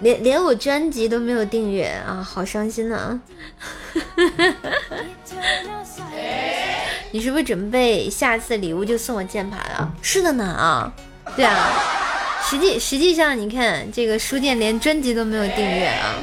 [0.00, 3.18] 连连我专辑都没有订阅啊好伤心呐
[7.10, 9.90] 你是不是准备下次礼物就送我键盘啊？
[10.02, 10.92] 是的呢啊
[11.34, 11.70] 对啊。
[12.42, 16.14] 实际实际上你看这个书店连专辑都没有订阅啊。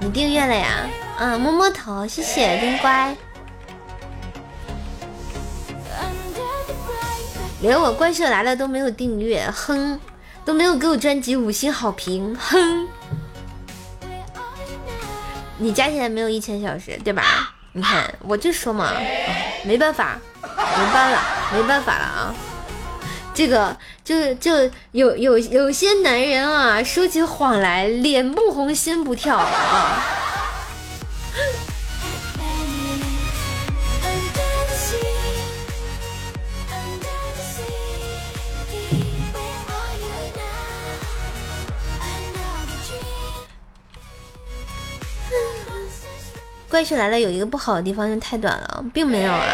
[0.00, 0.88] 你订阅了呀？
[1.18, 3.14] 嗯摸摸头谢谢真乖。
[7.60, 10.00] 连我怪兽来了都没有订阅哼
[10.44, 12.88] 都没有给我专辑五星好评，哼。
[15.58, 17.52] 你加起来没有一千小时，对吧？
[17.72, 18.92] 你看，我就说嘛，
[19.64, 21.22] 没办法，没办法，
[21.54, 22.34] 没办法了啊！
[23.32, 30.02] 这个就就有有有些男人啊，说起谎来脸不红心不跳啊。
[46.70, 49.44] 怪兽来了有一个不好的地方就太短了，并没有啊，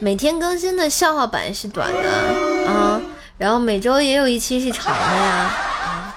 [0.00, 3.00] 每天更新的笑话版是短的啊，
[3.36, 6.14] 然后每周也有一期是长的呀。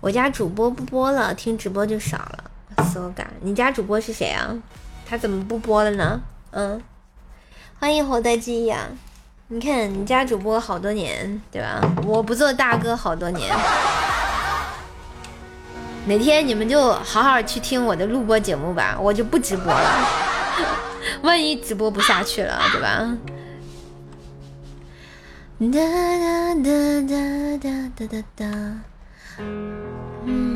[0.00, 3.28] 我家主播不播了，听直播就少了，所感。
[3.40, 4.54] 你家主播是谁啊？
[5.04, 6.20] 他怎么不播了呢？
[6.52, 6.80] 嗯，
[7.80, 8.86] 欢迎活在记忆啊！
[9.48, 11.80] 你看你家主播好多年，对吧？
[12.06, 13.52] 我不做大哥好多年。
[16.06, 20.08] 哪天你们就好好去听我的录播节目吧，我就不直播了。
[21.22, 23.16] 万一直播不下去了，对吧？
[25.60, 26.70] 哒哒哒
[27.06, 28.44] 哒哒哒哒哒。
[30.24, 30.50] 嗯。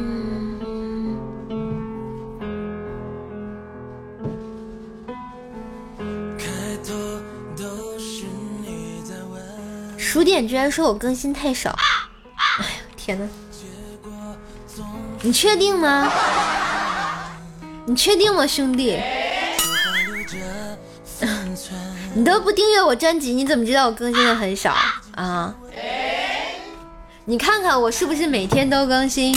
[9.99, 11.76] 书店居然说我更新太少，
[12.59, 13.28] 哎呀，天呐！
[15.25, 16.12] 你确定吗？
[17.87, 19.01] 你确定吗，兄弟？
[22.14, 24.75] 你都不订阅我专辑，你怎么知道我更新的很少
[25.14, 25.55] 啊？
[27.25, 29.35] 你看看我是不是每天都更新？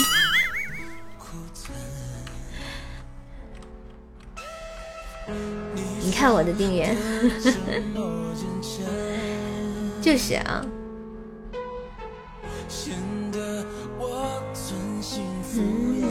[6.02, 6.94] 你看我的订阅，
[10.02, 10.66] 就是啊。
[15.50, 16.08] 思念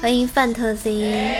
[0.00, 1.34] 欢迎范特西，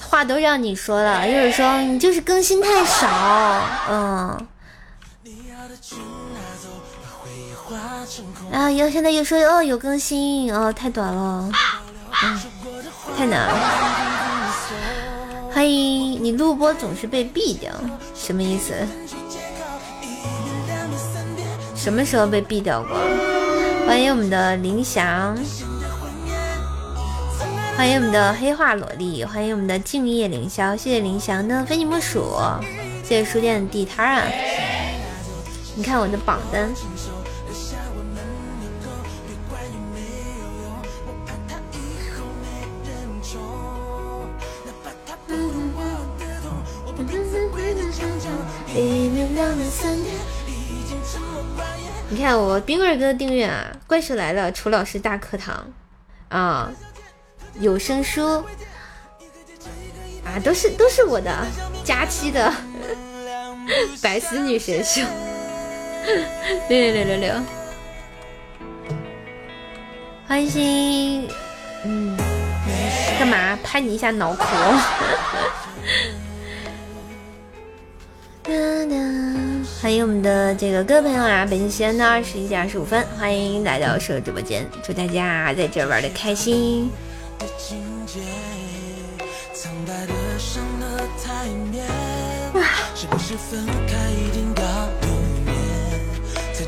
[0.00, 3.08] 话都让你说了，就是说你就是更新太少，
[3.90, 4.46] 嗯。
[8.52, 11.50] 啊，又现在又说哦有更新，哦太短了，
[12.24, 12.40] 嗯，
[13.18, 13.54] 太难了。
[15.52, 17.72] 欢迎你录播总是被毙掉，
[18.14, 18.72] 什么意思？
[21.74, 22.96] 什么时候被毙掉过？
[23.88, 25.36] 欢迎我们的林翔，
[27.76, 32.36] 欢迎我们的黑化萝莉，欢迎我们的静夜凌霄，谢谢林翔的非你莫属，
[33.02, 34.22] 谢谢书店的地摊啊！
[35.74, 36.72] 你看我的榜单。
[52.10, 55.64] 你看我冰棍哥订阅啊，怪兽来了，楚老师大课堂。
[56.28, 56.70] 啊，
[57.60, 58.44] 有声书。
[60.24, 61.46] 啊，都是都是我的
[61.84, 62.52] 佳期的
[64.02, 65.02] 白丝女神秀，
[66.68, 67.34] 六六六六六，
[70.26, 71.28] 欢迎，
[71.84, 72.16] 嗯，
[73.18, 73.56] 干嘛？
[73.62, 74.44] 拍你一下脑壳？
[79.82, 81.44] 欢迎我们的这个各位朋友啊！
[81.44, 86.90] 北京时间的二十一点二十五分，欢迎来到社直播间，祝大家在这玩的开心。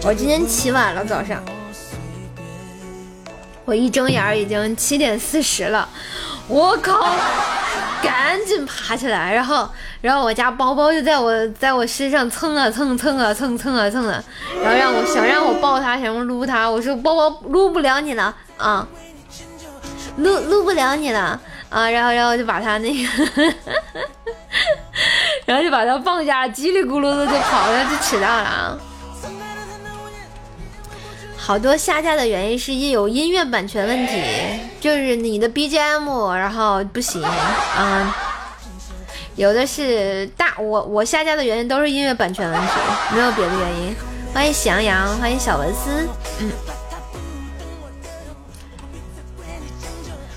[0.02, 1.42] 我今天起晚了，早上
[3.64, 5.88] 我一睁眼已经七点四十了，
[6.48, 7.14] 我靠！
[8.02, 9.68] 赶紧爬起来，然后，
[10.00, 14.24] 然后我家包包就在我在我身上蹭啊蹭蹭啊蹭蹭啊蹭的，
[14.62, 18.86] 然后让我想让我抱他，想撸他，我说包包撸不了你了啊，
[20.16, 21.38] 撸撸不了你了
[21.68, 23.08] 啊，然后然后就把他那个，
[25.44, 28.78] 然后就把他 放下，叽里咕噜的就跑了，就迟到了啊。
[31.50, 34.22] 好多下架的原因是因有音乐版权问题，
[34.80, 38.16] 就是你的 BGM 然后不行啊，
[39.34, 42.68] 有的是大我我下架的原因都是音乐版权问题，
[43.12, 43.96] 没有别的原因。
[44.32, 46.08] 欢迎喜羊羊，欢迎小文思，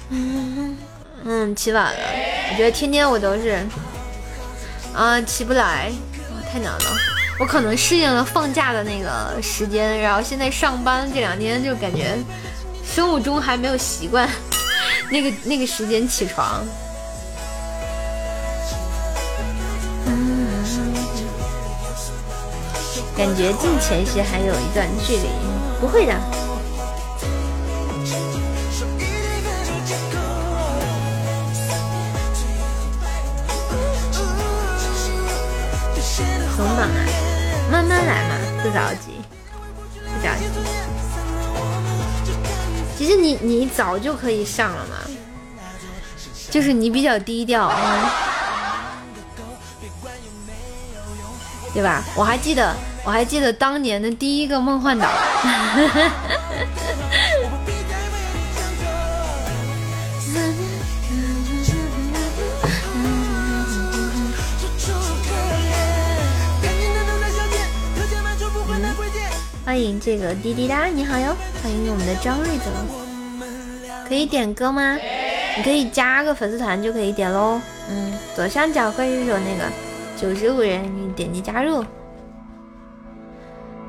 [0.09, 0.77] 嗯
[1.25, 1.99] 嗯起晚了，
[2.49, 3.63] 我觉得天天我都是
[4.95, 5.91] 啊起不来，
[6.51, 7.12] 太难了。
[7.39, 12.17] 我可能适应了放假的那个时间，然后现在上班这两天就感觉
[12.85, 14.29] 生物钟还没有习惯
[15.09, 16.63] 那个 那个时间起床。
[23.15, 25.27] 感觉进前夕还有一段距离，
[25.79, 26.13] 不会的。
[36.55, 37.05] 松绑啊，
[37.73, 39.19] 慢慢来嘛，不着急，
[40.05, 40.45] 不着急。
[42.95, 44.97] 其实你你早就可以上了嘛，
[46.51, 47.73] 就是你比较低调，
[51.73, 52.03] 对吧？
[52.15, 52.75] 我还记得。
[53.05, 55.09] 我还记得当年的第一个梦幻岛。
[69.65, 71.33] 欢迎这个滴滴答，你好哟！
[71.61, 72.65] 欢迎我们的张瑞泽，
[74.09, 74.97] 可以点歌吗？
[75.55, 77.61] 你可以加个粉丝团就可以点喽。
[77.89, 79.71] 嗯，左上角会有那个
[80.17, 81.81] 九十五人，你点击加入。
[81.81, 81.87] 啦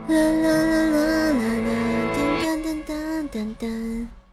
[0.08, 1.72] 啦啦啦啦啦，
[2.14, 2.18] 噔
[2.62, 4.06] 噔噔噔噔。
[4.14, 4.23] 噔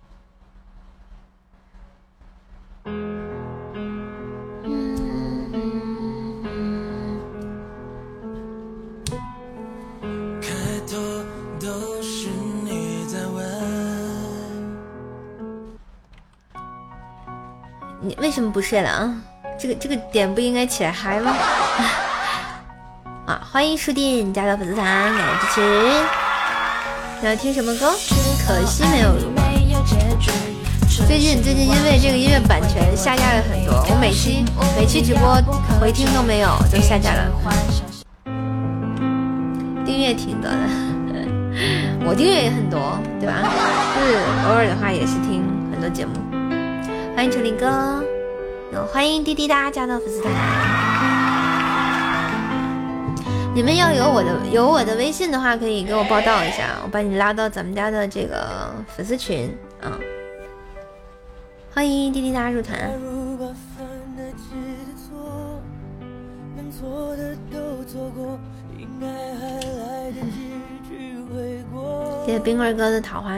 [18.04, 19.16] 你为什么不睡了啊？
[19.60, 21.36] 这个这个点不应该起来嗨吗？
[23.28, 24.84] 啊欢迎书店加到粉丝团，
[25.16, 25.62] 感谢支持。
[27.22, 27.92] 你要听什么歌？
[28.48, 29.14] 可惜没有。
[31.08, 34.44] 最近最近因为这个音乐版权下架了很多，我每期
[34.76, 35.40] 每期直播
[35.80, 37.30] 回听都没有，就下架了。
[39.86, 40.58] 订阅挺多的，
[42.04, 43.44] 我订阅也很多，对吧？
[43.96, 44.16] 就是
[44.48, 46.14] 偶尔的话也是听很多节目。
[47.16, 48.04] 欢迎陈林哥，
[48.92, 50.34] 欢迎滴滴答加到粉丝团。
[53.54, 60.00] 你们要有我的有我的微信的话，可以给我报道一下，我把你拉到咱们家的这个粉丝群啊。
[61.74, 62.92] 欢迎滴滴答入团。
[72.26, 73.38] 谢谢冰棍哥的桃花。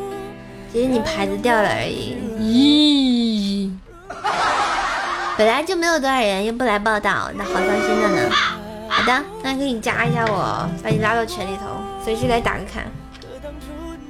[0.71, 2.15] 只是你牌子掉了而已。
[2.39, 3.71] 咦，
[5.37, 8.29] 本来就没有多少人，又不来报道，那好伤心的呢。
[8.87, 11.63] 好的，那可以加一下我，把你拉到群里头，
[12.03, 12.81] 随时来打个卡。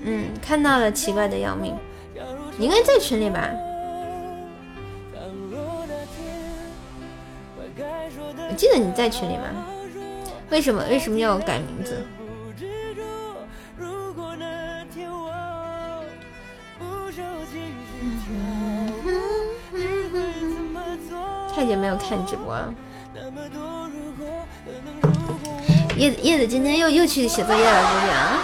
[0.03, 1.76] 嗯，看到了，奇怪的要命，
[2.57, 3.49] 你应该在群里吧？
[8.49, 9.43] 我记得你在群里吗？
[10.49, 12.05] 为什么为什么要改名字？
[21.54, 22.74] 太久没有看直播了。
[25.97, 28.39] 叶子叶子今天又又去写作业了，估计啊！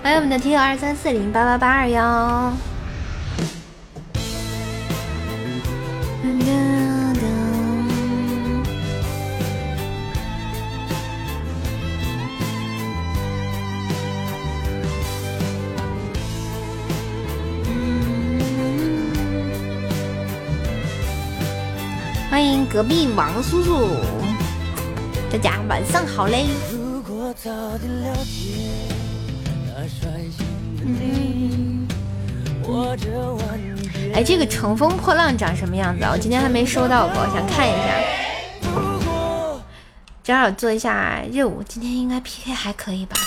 [0.02, 2.52] 欢迎我们的听友二三四零八八八二幺。
[22.40, 23.90] 欢迎隔壁王叔叔，
[25.30, 26.46] 大家晚上好嘞。
[34.14, 36.12] 哎，这个乘风破浪长什么样子啊？
[36.14, 37.94] 我今天还没收到过，想看一下。
[40.22, 43.18] 正好做一下任务，今天应该 PK 还可以吧？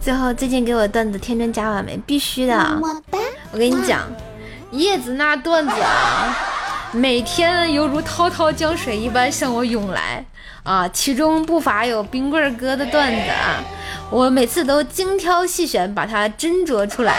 [0.00, 1.94] 最后最近给我段子天真加完没？
[2.06, 2.80] 必须的。
[3.52, 4.10] 我跟你讲，
[4.70, 6.43] 叶子那段子啊。
[6.94, 10.24] 每天犹如滔滔江水一般向我涌来
[10.62, 13.58] 啊，其中不乏有冰棍哥的段子啊，
[14.10, 17.16] 我每次都精挑细选，把它斟酌出来，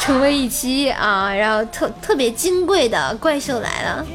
[0.00, 4.06] 成为一期啊，然后特特别金贵的怪兽来了。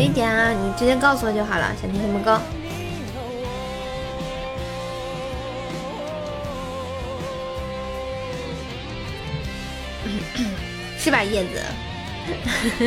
[0.00, 2.40] 以点啊，你直接告诉我就好了，想听什么歌？
[10.98, 11.62] 是吧，叶子？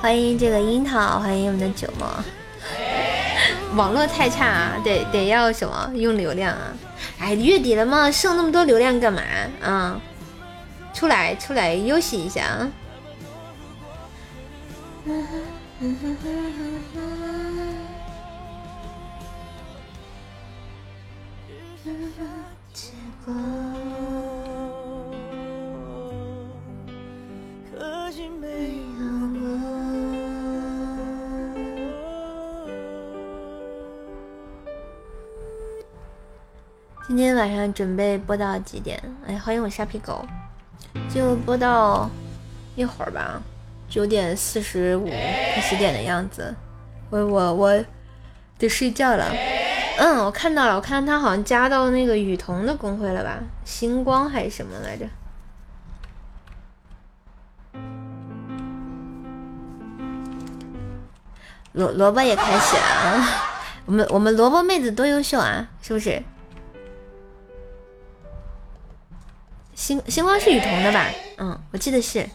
[0.00, 2.06] 欢迎这个樱桃，欢迎我们的九毛。
[3.76, 6.72] 网络太差啊，得得要什么用流量啊？
[7.18, 9.20] 哎，月底了嘛，剩那么多流量干嘛
[9.62, 10.00] 啊？
[10.94, 12.72] 出来出来休息一下啊！
[21.82, 21.96] 今
[37.16, 39.02] 天晚上准备播到几点？
[39.26, 40.22] 哎，欢迎我沙皮狗，
[41.08, 42.10] 就播到
[42.76, 43.42] 一会儿吧，
[43.88, 45.06] 九点四十五、
[45.62, 46.54] 十点的样子。
[47.08, 47.84] 我我我
[48.58, 49.32] 得睡觉了。
[50.00, 53.38] 嗯，我看到了，我看到他好像加到那个雨桐的公会了吧？
[53.66, 55.06] 星光还是什么来着？
[61.72, 63.26] 萝萝卜也开始了，
[63.84, 66.22] 我们我们萝卜妹子多优秀啊，是不是？
[69.74, 71.04] 星星光是雨桐的吧？
[71.36, 72.26] 嗯，我记得是。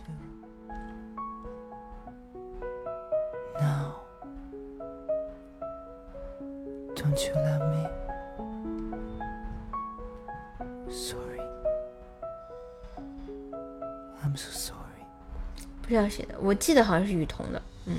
[15.81, 17.61] 不知道谁的，我记得好像是雨桐的。
[17.85, 17.95] 嗯，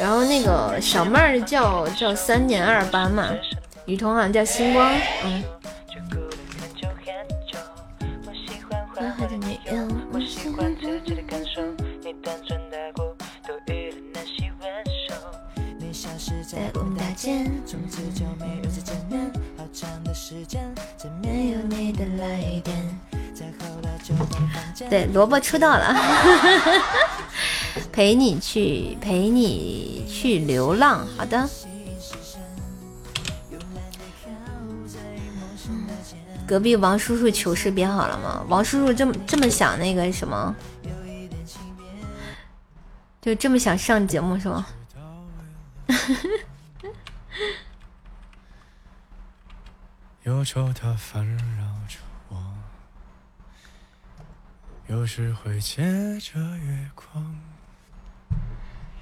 [0.00, 3.30] 然后那个小妹儿叫叫三年二班嘛，
[3.86, 4.92] 雨桐好像叫星光。
[5.24, 5.42] 嗯。
[24.90, 25.94] 对，萝卜出道了，
[27.90, 31.06] 陪你去，陪你去流浪。
[31.16, 31.48] 好的。
[36.46, 38.44] 隔壁王叔叔糗事编好了吗？
[38.48, 40.54] 王叔叔这么这么想那个什么，
[43.22, 44.66] 就这么想上节目是吗？
[50.24, 52.03] 忧愁它烦扰着我，
[54.86, 55.82] 有时会借
[56.20, 57.34] 着月光，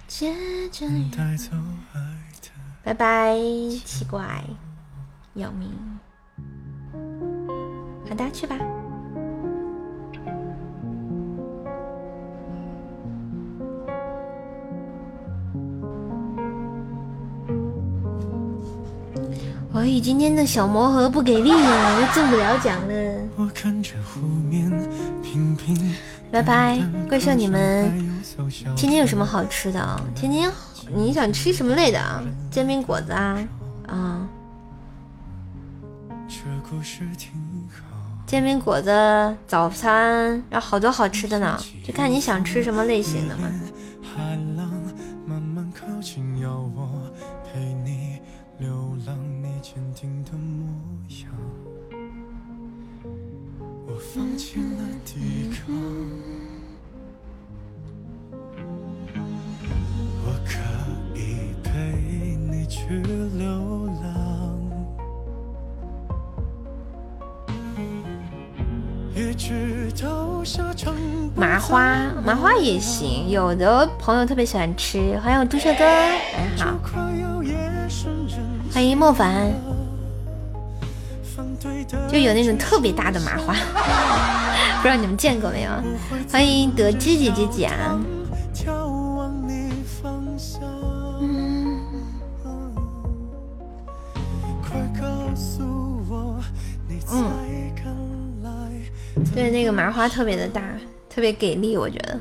[0.07, 0.33] 借
[0.71, 1.51] 着带走
[1.93, 2.01] 爱
[2.41, 2.49] 的。
[2.85, 3.37] 拜拜，
[3.85, 4.45] 奇怪，
[5.35, 5.71] 要命。
[8.09, 8.57] 好的，去吧。
[19.75, 23.22] 我以今天的小魔盒不给力呀，又中不了奖了。
[26.33, 28.23] 拜拜，怪兽你们，
[28.75, 30.01] 天天有什么好吃的？
[30.17, 30.51] 天天
[30.93, 32.23] 你想吃什么类的啊？
[32.51, 33.39] 煎饼果子啊？
[33.87, 34.27] 啊？
[38.27, 38.91] 煎饼果子
[39.47, 43.49] 早餐，然后好多好吃的呢，就看你想吃什么类型的嘛。
[62.93, 62.99] 去
[63.39, 63.47] 流
[64.03, 64.13] 浪。
[71.35, 75.19] 麻花，麻花也行，有的朋友特别喜欢吃。
[75.21, 77.09] 欢迎朱雀哥，晚上好。
[78.75, 79.51] 欢迎莫凡，
[82.11, 83.55] 就有那种特别大的麻花，
[84.83, 85.71] 不知道你们见过没有？
[86.31, 87.71] 欢迎德基姐姐姐
[97.13, 97.31] 嗯。
[99.35, 100.63] 对，那个麻花特别的大，
[101.09, 102.19] 特别给力，我觉得。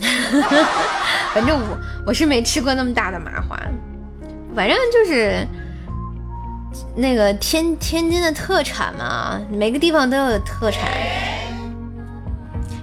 [1.34, 3.56] 反正我我是没吃过那么大的麻花，
[4.54, 5.46] 反正就是
[6.96, 10.88] 那个天天津的特产嘛，每个地方都有特产。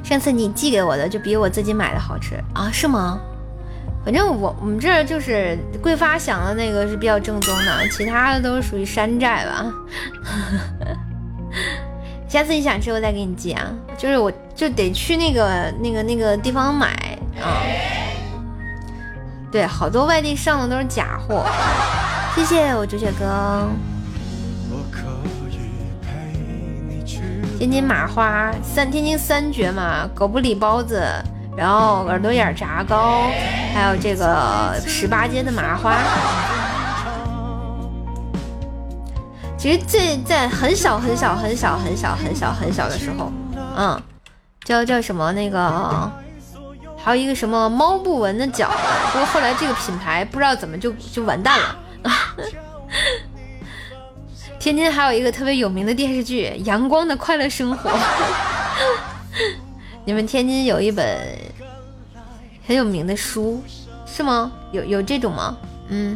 [0.03, 2.69] 上次你寄给我的就比我自己买的好吃啊？
[2.71, 3.19] 是吗？
[4.05, 9.73] 反正我我们这儿就是桂发祥的那个是比较正宗的，其他的都是属于山寨吧。
[12.27, 13.63] 下次你想吃我再给你寄啊，
[13.97, 16.87] 就是我就得去那个那个那个地方买
[17.41, 17.63] 啊。
[19.49, 21.45] 对，好多外地上的都是假货。
[22.35, 23.69] 谢谢我九雪哥。
[27.57, 31.01] 天津麻花三天津三绝嘛，狗不理包子，
[31.55, 33.31] 然后耳朵眼炸糕，
[33.73, 35.97] 还有这个十八街的麻花。
[39.57, 43.31] 其实这在很小很小很小很小很小很小的时候，
[43.75, 43.99] 嗯，
[44.63, 46.11] 叫叫什么那个，
[46.95, 48.77] 还有一个什么猫不闻的饺子，
[49.11, 51.75] 不过后来这个品牌不知道怎么就就完蛋了。
[54.59, 57.89] 天津还有一个特别有名的电视剧《阳光的快乐生活》，
[60.05, 61.19] 你们天津有一本
[62.67, 63.63] 很有名的书
[64.05, 64.51] 是吗？
[64.71, 65.57] 有有这种吗？
[65.89, 66.15] 嗯。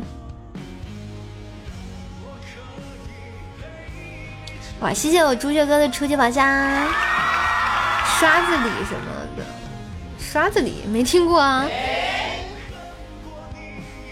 [4.81, 6.43] 哇，谢谢我朱雀哥的初级宝箱，
[8.19, 9.43] 刷子礼什么的，
[10.17, 11.67] 刷子礼没听过啊？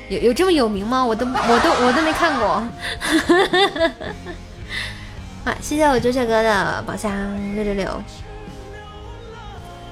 [0.10, 1.04] 有有这么有名吗？
[1.04, 2.64] 我都我都我都没看过。
[5.44, 7.12] 啊，谢谢我朱雀哥的宝箱
[7.56, 8.04] 六六六。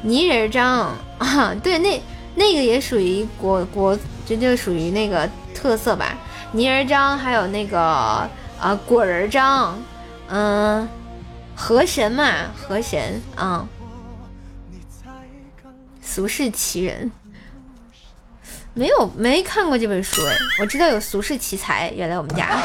[0.04, 2.00] 泥人张 啊，对，那
[2.36, 3.98] 那个也属于国国，
[4.28, 6.14] 这就属于那个特色吧。
[6.52, 9.76] 泥人张还有那个啊果仁张。
[10.30, 10.88] 嗯，
[11.56, 13.68] 河神嘛，河神啊，
[16.02, 17.10] 俗世奇人，
[18.74, 22.50] 没有没看过这本书哎，我知道有俗世奇才，原来我们家，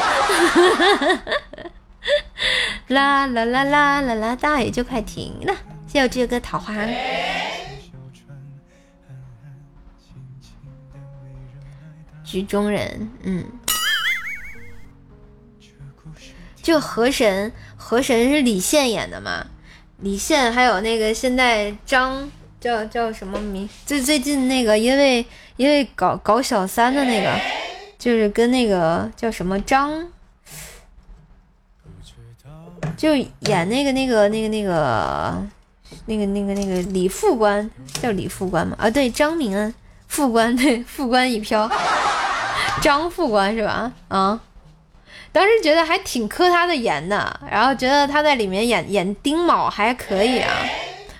[2.87, 5.55] 啦啦啦啦啦啦，大雨就快停了，
[5.87, 6.73] 谢谢我这个桃花，
[12.25, 13.45] 局中人，嗯。
[16.63, 19.45] 就河神，河神是李现演的嘛？
[19.99, 23.67] 李现还有那个现在张叫叫什么名？
[23.85, 25.25] 最最近那个因为
[25.57, 27.37] 因为搞搞小三的那个，
[27.99, 30.07] 就是跟那个叫什么张，
[32.95, 35.43] 就演那个那个那个那个
[36.05, 37.69] 那个那个那个李副官
[38.01, 38.77] 叫李副官吗？
[38.79, 39.73] 啊，对，张明恩
[40.07, 41.69] 副官，对，副官一飘，
[42.81, 43.91] 张副官是吧？
[44.07, 44.39] 啊。
[45.33, 50.51] 当时觉得还挺磕他的颜的，然后觉得他在里面演演丁卯还可以啊，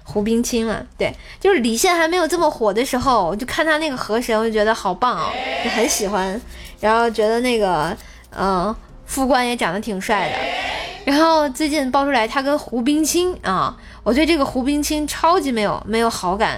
[0.03, 5.32] 胡冰卿嘛，对，就是李现还没有这么火的时候，我就看他那个河神，我就觉得好棒哦，
[5.64, 6.39] 就很喜欢，
[6.80, 7.97] 然后觉得那个
[8.38, 8.74] 嗯
[9.07, 16.55] 副官也长得挺帅的，然后最近爆出来他跟胡冰卿啊，我对这个胡冰卿超级没有没有好感，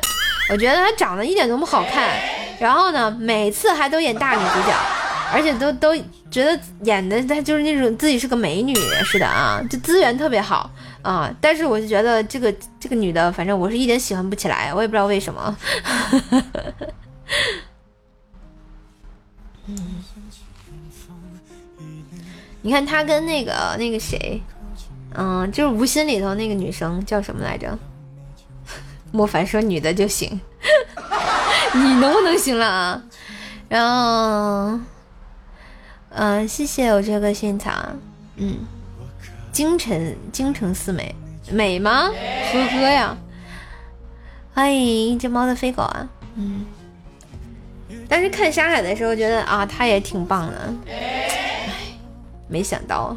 [0.52, 2.10] 我觉得他长得一点都不好看，
[2.60, 4.76] 然后呢每次还都演大女主角。
[5.34, 5.96] 而且都都
[6.30, 8.74] 觉得演的她就是那种自己是个美女
[9.06, 10.70] 似的啊，就资源特别好
[11.02, 11.30] 啊。
[11.42, 15.58] 但是我就觉得这个这个女的，反正我是一点喜欢不起来，我也不知道为什么。
[22.62, 24.42] 你看她跟那个那个谁，
[25.14, 27.78] 嗯，就是吴昕里头那个女生叫什么来着？
[29.12, 30.40] 莫凡说女的就行，
[31.74, 33.02] 你能不能行了啊？
[33.70, 34.80] 然后。
[36.16, 37.98] 嗯，谢谢我这个现场，
[38.38, 38.58] 嗯，
[39.52, 41.14] 京城京城四美。
[41.52, 42.10] 美吗？
[42.52, 43.16] 呵呵呀，
[44.54, 46.66] 欢迎一只猫的飞狗啊，嗯，
[48.08, 51.30] 但是看沙海的时候觉得啊，他也挺棒的，唉，
[52.48, 53.16] 没想到。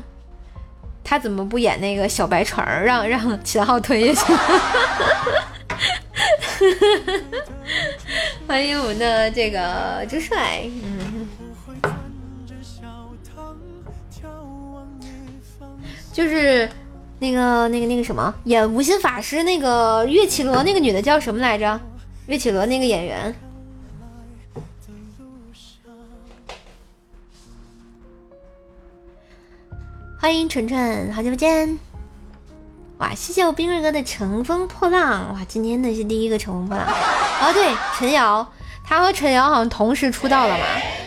[1.05, 4.35] 他怎么不演那个小白船，让 让秦昊推下去？
[8.47, 11.27] 欢迎我们的这个朱帅，嗯。
[16.19, 16.69] 就是
[17.21, 21.81] 那个那个那个什么演无心法师那个岳绮罗那个女的叫什么来着？
[22.27, 23.33] 岳绮罗那个演员。
[30.19, 31.79] 欢迎晨晨，好久不见！
[32.97, 35.33] 哇，谢谢我冰瑞哥的乘风破浪！
[35.33, 36.85] 哇，今天的是第一个乘风破浪。
[36.85, 38.45] 哦，对，陈瑶，
[38.85, 40.65] 他和陈瑶好像同时出道了嘛？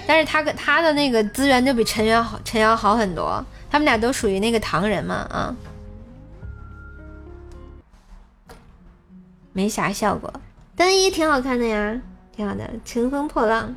[0.07, 3.45] 但是他跟他的那个资源就比陈瑶好，陈瑶好很多。
[3.71, 5.55] 他们俩都属于那个唐人嘛，啊，
[9.53, 10.31] 没啥效果，
[10.75, 12.01] 但也挺好看的呀，
[12.35, 13.69] 挺好的，《乘风破浪》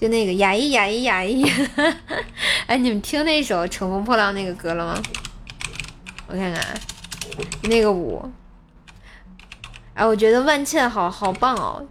[0.00, 1.96] 就那个呀咿呀咿呀咿。
[2.66, 5.02] 哎，你们听那首《乘风破浪》那个歌了吗？
[6.26, 6.80] 我看看，
[7.64, 8.26] 那个舞。
[9.92, 11.86] 哎，我觉得万茜好好棒哦，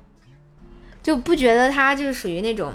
[1.03, 2.73] 就不觉得她就是属于那种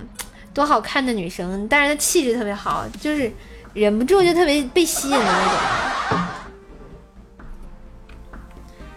[0.52, 3.32] 多好看的女生，但是她气质特别好，就是
[3.74, 6.18] 忍不住就特别被吸引的那种。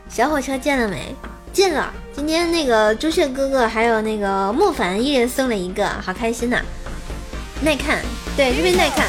[0.07, 1.15] 小火车见了没？
[1.51, 1.91] 见了。
[2.15, 6.61] 今天那个朱雀哥哥还有那个莫凡一人送了一个，好开心呐！
[7.61, 8.03] 耐看，
[8.36, 9.07] 对，特别耐看，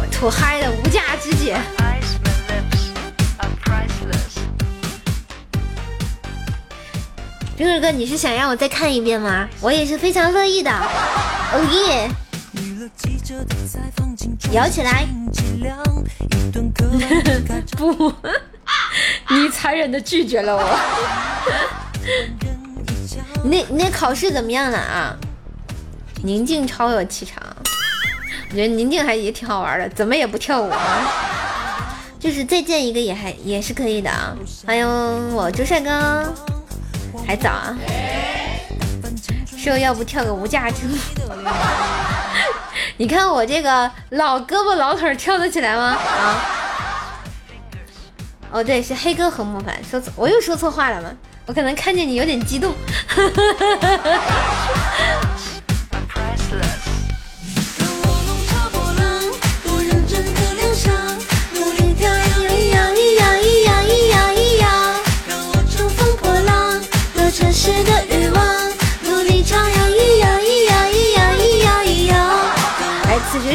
[0.00, 1.58] 我土嗨的无价之姐。
[7.58, 9.46] 冰儿哥，你是想让我再看一遍吗？
[9.60, 10.70] 我也是非常乐意的。
[10.70, 12.10] 哦耶！
[14.52, 15.06] 摇起来！
[17.76, 18.12] 不，
[19.30, 20.62] 你残忍的拒绝了我。
[23.44, 25.16] 你那你那考试怎么样了啊？
[26.22, 27.42] 宁静超有气场，
[28.50, 31.96] 我觉得宁静还也挺好玩的，怎么也不跳舞啊？
[32.18, 34.36] 就是再见一个也还也是可以的啊。
[34.66, 36.34] 欢迎我朱帅哥。
[37.26, 37.76] 还早啊，
[39.56, 40.90] 说要不跳个无价之舞？
[43.00, 45.96] 你看我这个老胳膊老腿跳得起来吗？
[45.96, 46.36] 啊？
[48.52, 51.10] 哦，对，是黑哥和莫凡，说错，我又说错话了吗？
[51.46, 52.74] 我可能看见你有点激动。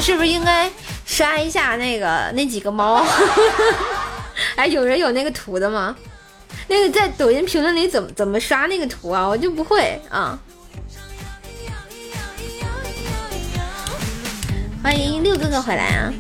[0.06, 0.72] 是不是应该
[1.03, 3.03] 刷一下那个那几个猫？
[4.56, 5.95] 哎，有人有那个图的吗？
[6.68, 9.28] 那个在抖音评论里怎么怎么刷那个图啊？
[9.28, 10.38] 我就不会啊。
[14.84, 16.14] 欢迎六哥哥回来啊！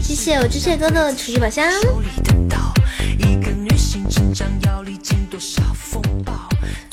[0.00, 1.70] 谢谢我知蟹哥的厨具宝箱。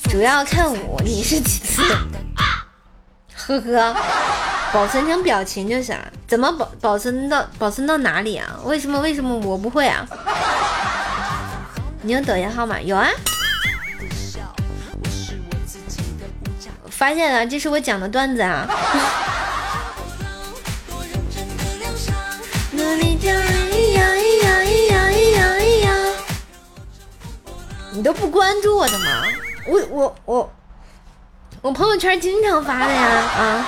[0.09, 1.81] 主要看我，你是几次？
[3.47, 3.95] 呵呵，
[4.71, 6.07] 保存成表情就行了。
[6.27, 8.57] 怎么保保存到保存到哪里啊？
[8.63, 10.07] 为什么为什么我不会啊？
[12.01, 12.79] 你有抖音号吗？
[12.79, 13.09] 有啊。
[16.89, 18.65] 发现了，这是我讲的段子啊。
[27.91, 29.23] 你都不关注我的吗？
[29.67, 30.53] 我我我。
[31.63, 33.01] 我朋友圈经常发的呀，
[33.37, 33.65] 啊！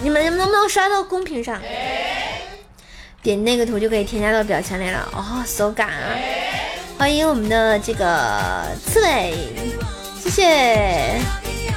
[0.00, 1.60] 你们能不能刷到公屏上？
[3.20, 5.08] 点那个图就可以添加到表情里了。
[5.12, 6.14] 哦，手感啊！
[6.96, 9.34] 欢迎我们的这个刺猬，
[10.20, 11.20] 谢谢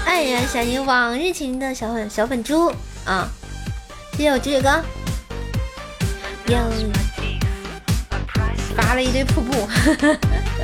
[0.05, 2.71] 黯然想你往日情的小粉小粉猪
[3.03, 3.27] 啊！
[4.11, 4.79] 谢谢我九九哥，
[6.45, 6.55] 又
[8.77, 9.67] 发了一堆瀑布，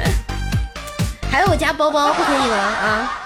[1.32, 2.56] 还有我家包包不可以吗？
[2.56, 3.22] 啊！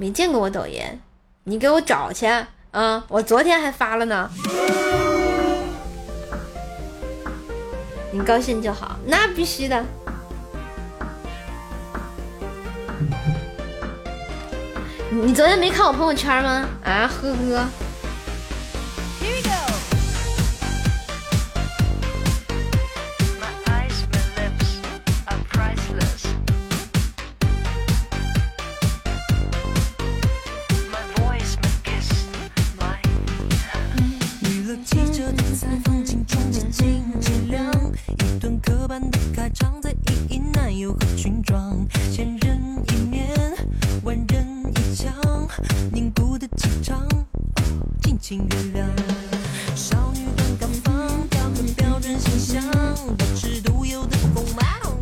[0.00, 0.80] 没见过我抖音，
[1.42, 2.24] 你给我找去
[2.70, 3.04] 啊！
[3.08, 4.30] 我昨天还发了呢。
[8.12, 9.84] 你高兴就好，那必须的。
[15.10, 16.68] 你昨天没看我朋友圈吗？
[16.84, 17.87] 啊，呵呵。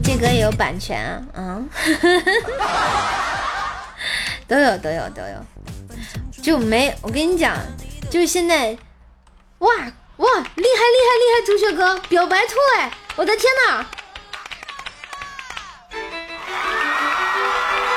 [0.02, 1.68] 这歌也有版权啊， 嗯，
[4.48, 5.44] 都有都有都有，
[6.42, 7.56] 就没我跟你讲，
[8.08, 8.76] 就是现在，
[9.58, 13.86] 哇哇，厉害厉害厉害，朱雀哥表白兔哎，我的天哪！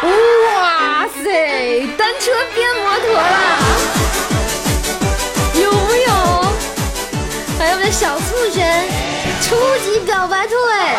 [0.02, 3.28] 哇塞，单车变摩托了，
[5.62, 6.10] 有没有？
[7.60, 8.24] 还有我们的小兔
[8.54, 8.88] 神，
[9.42, 10.96] 初级表白兔哎，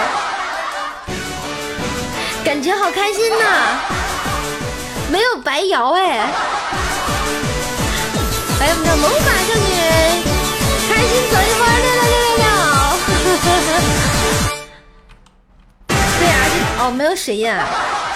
[2.44, 3.44] 感觉好开心呐，
[5.10, 6.26] 没有白摇哎。
[8.58, 9.70] 还有我们的魔法少女，
[10.90, 12.44] 开心走一会儿，六六六六六。
[16.82, 17.50] 哦，没有水印，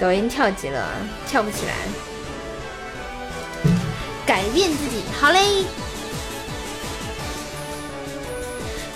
[0.00, 0.88] 抖音跳级了，
[1.26, 1.74] 跳不起来。
[4.26, 5.64] 改变自己，好嘞！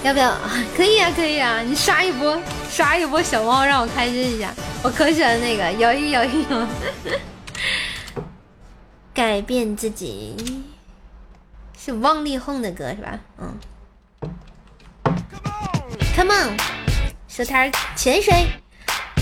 [0.02, 0.34] 要不要？
[0.74, 1.60] 可以啊，可以啊！
[1.60, 2.40] 你刷一波，
[2.70, 4.54] 刷一波小猫，让我开心一下。
[4.82, 6.66] 我可喜欢那个摇一摇一摇。
[9.12, 10.64] 改变自己，
[11.78, 13.18] 是汪力宏的歌是吧？
[13.38, 13.58] 嗯。
[16.16, 16.56] Come on，
[17.28, 18.46] 薯条潜水，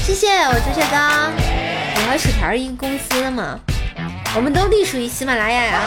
[0.02, 0.96] 谢谢我朱雀哥。
[1.94, 3.58] 我和薯条一个公司的吗？
[4.34, 5.80] 我们都隶属于喜马拉雅呀，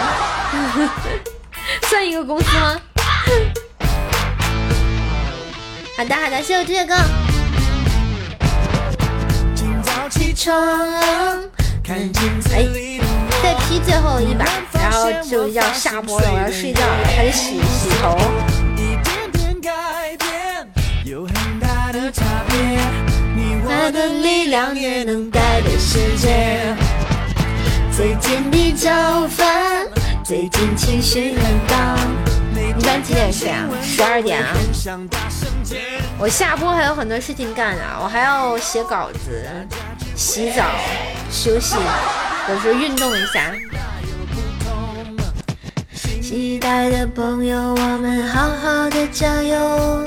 [1.89, 2.79] 算一个公司吗？
[5.97, 6.95] 好的好的，谢谢我朱雀哥。
[11.89, 12.09] 哎，
[13.43, 18.17] 再劈最后一把，然后就要下播了，我要睡觉了，还得洗洗头。
[23.85, 26.75] 他的力量也能改变世界。
[27.95, 29.85] 最近比较烦，
[30.23, 31.75] 最近情绪很高。
[32.55, 33.69] 你般几点睡啊？
[33.83, 34.55] 十二点啊。
[36.17, 39.45] 我下播还有很多事情干啊，我还要写稿子、
[40.15, 40.63] 洗澡、
[41.29, 41.75] 休息，
[42.49, 43.53] 有时候运动一下。
[46.27, 50.03] 期待的朋友，我们好好的加油，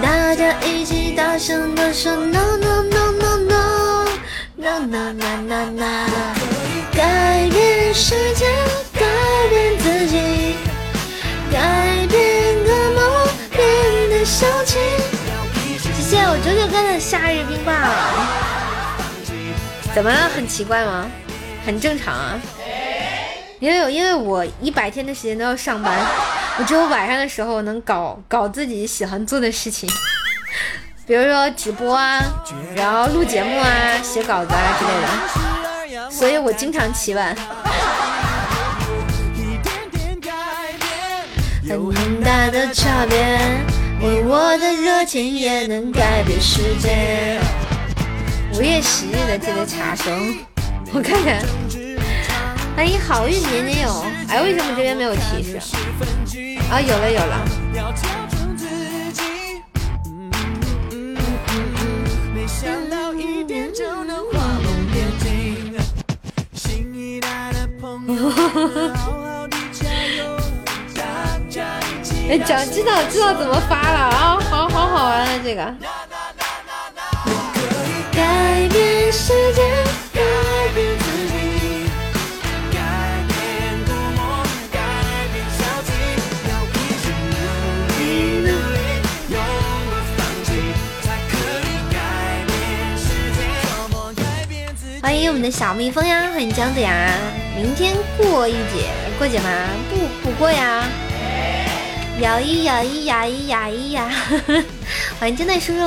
[0.00, 4.06] 大家一起大声的说 no no no no no
[4.54, 6.06] no no no no no。
[6.92, 8.46] 改变世界，
[8.92, 9.00] 改
[9.50, 10.54] 变自己，
[11.50, 13.66] 改变个梦，变
[14.10, 14.78] 得小气。
[15.82, 17.74] 谢谢我九九哥的夏日冰棒。
[19.92, 20.28] 怎么了？
[20.28, 21.10] 很奇怪吗？
[21.64, 22.38] 很正常啊。
[23.58, 25.98] 因为因为我一百天的时间都要上班，
[26.58, 29.88] 我只有晚上的时候能搞搞自己喜欢做的事情，
[31.06, 32.20] 比如说直播啊，
[32.74, 33.66] 然后录节目啊，
[34.02, 36.10] 写稿子啊之类的。
[36.10, 37.34] 所以我经常起晚。
[41.94, 43.18] 很大的差别，
[44.00, 47.40] 为我的热情也能改变世界。
[48.54, 50.38] 五月十日的这个茶声，
[50.92, 51.85] 我看看。
[52.76, 55.56] 欢迎好运年年有，哎，为什么这边没有提示？
[56.70, 57.42] 啊，有了有了。
[72.28, 75.64] 哎，讲知道知道怎么发了啊，好好好玩啊，这个。
[78.12, 79.62] 改变世界，
[80.12, 80.20] 改
[80.74, 80.95] 变
[95.26, 97.10] 迎我们的小蜜蜂呀，欢迎姜子牙，
[97.56, 99.50] 明天过一节，过节吗？
[99.90, 100.84] 不，不过呀。
[102.20, 104.08] 摇一摇一摇一摇一摇，
[105.18, 105.82] 欢迎真奈叔叔。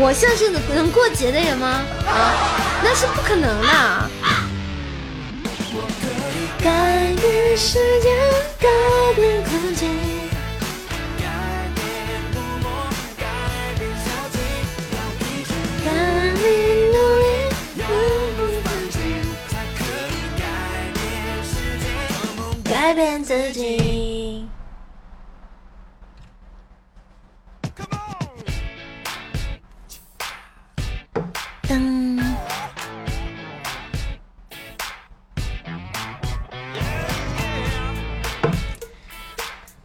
[0.00, 1.82] 我像是能过节的人吗？
[2.04, 2.34] 啊，
[2.82, 4.10] 那是不可能的。
[6.58, 8.10] 改变世界，
[8.58, 8.68] 改
[9.14, 10.17] 变空间。
[22.88, 24.48] 改变自己。
[31.62, 32.18] 噔。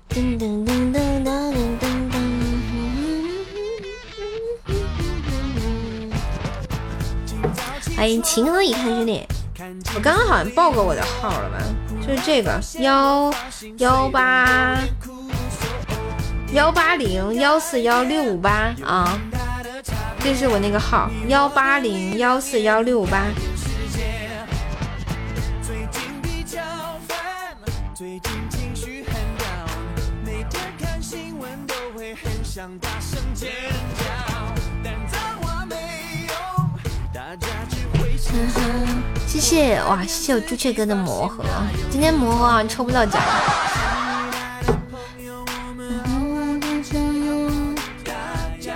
[0.10, 1.03] 噔噔噔噔。
[8.04, 9.26] 欢迎情何以堪兄弟，
[9.96, 11.58] 我刚刚好像报过我的号了吧？
[12.06, 13.34] 就是这个幺
[13.78, 14.78] 幺八
[16.52, 19.18] 幺八零幺四幺六五八啊，
[20.20, 23.24] 这是我那个号幺八零幺四幺六五八。
[39.28, 41.44] 谢谢哇，谢谢我朱雀哥的魔盒，
[41.90, 43.22] 今天魔盒啊抽不到奖。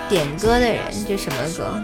[0.09, 1.83] 点歌的人，这什么歌？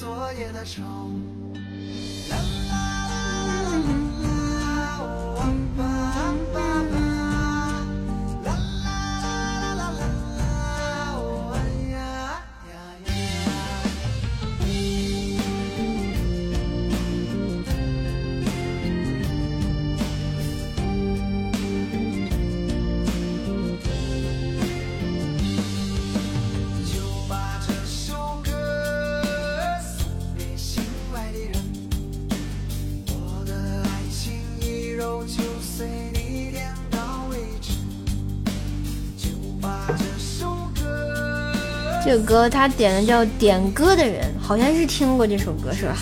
[0.00, 0.80] 昨夜的愁。
[42.02, 45.96] 这首歌他点的叫点歌的人，好像是听过这首歌是吧？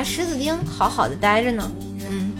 [0.00, 1.70] 家狮子丁好好的待着呢，
[2.08, 2.32] 嗯，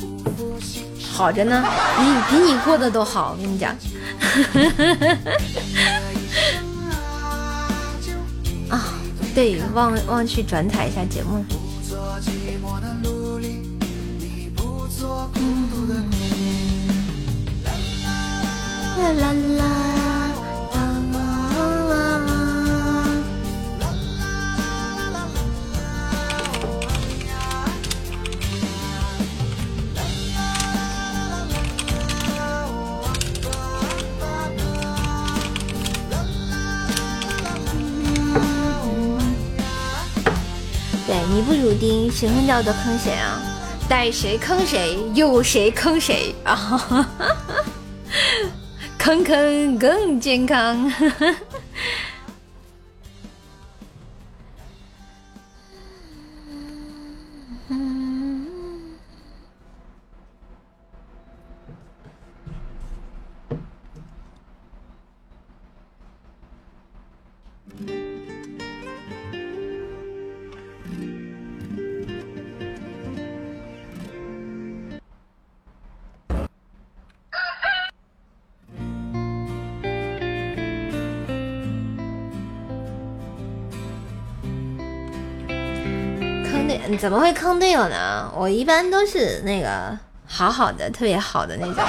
[1.13, 1.63] 好着呢，
[1.99, 3.77] 比比你过得都好，我跟你讲。
[8.71, 8.83] 啊，
[9.35, 11.45] 对，忘忘去转台一下节目了。
[18.97, 19.70] 啦啦啦。
[42.21, 43.41] 谁哼叫都坑谁啊？
[43.89, 47.09] 带谁坑谁，有谁坑谁 啊？
[48.99, 50.93] 坑坑更健康。
[87.11, 88.33] 怎么会坑队友呢？
[88.37, 91.85] 我一般都是那个好好的、特别好的那种。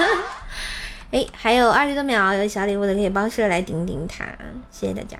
[1.12, 4.24] 哎，还有二十多秒，有小礼物的可以帮社来顶顶他，
[4.70, 5.18] 谢谢大家。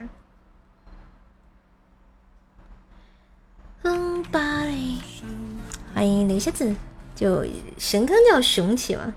[5.94, 6.74] 欢迎刘瞎子，
[7.14, 7.44] 就
[7.76, 9.12] 神坑叫雄起嘛。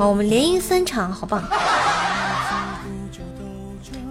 [0.00, 1.42] 哇，我们连赢三场，好棒！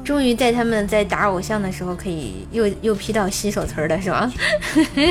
[0.06, 4.32] 终于在他们在打偶像的时候，可以又又批到新手村了，是吧？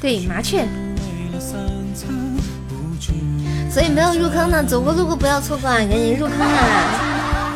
[0.00, 0.64] 对，麻雀。
[3.68, 7.52] 所以没有入坑的，走过路过不要错过啊，赶紧入坑啊！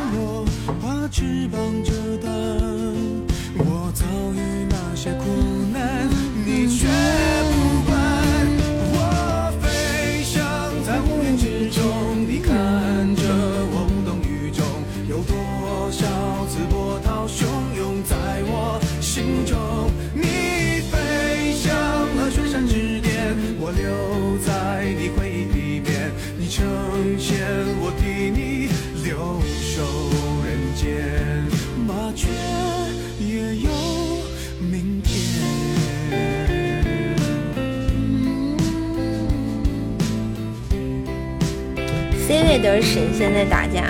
[42.62, 43.84] 都是神仙在打架，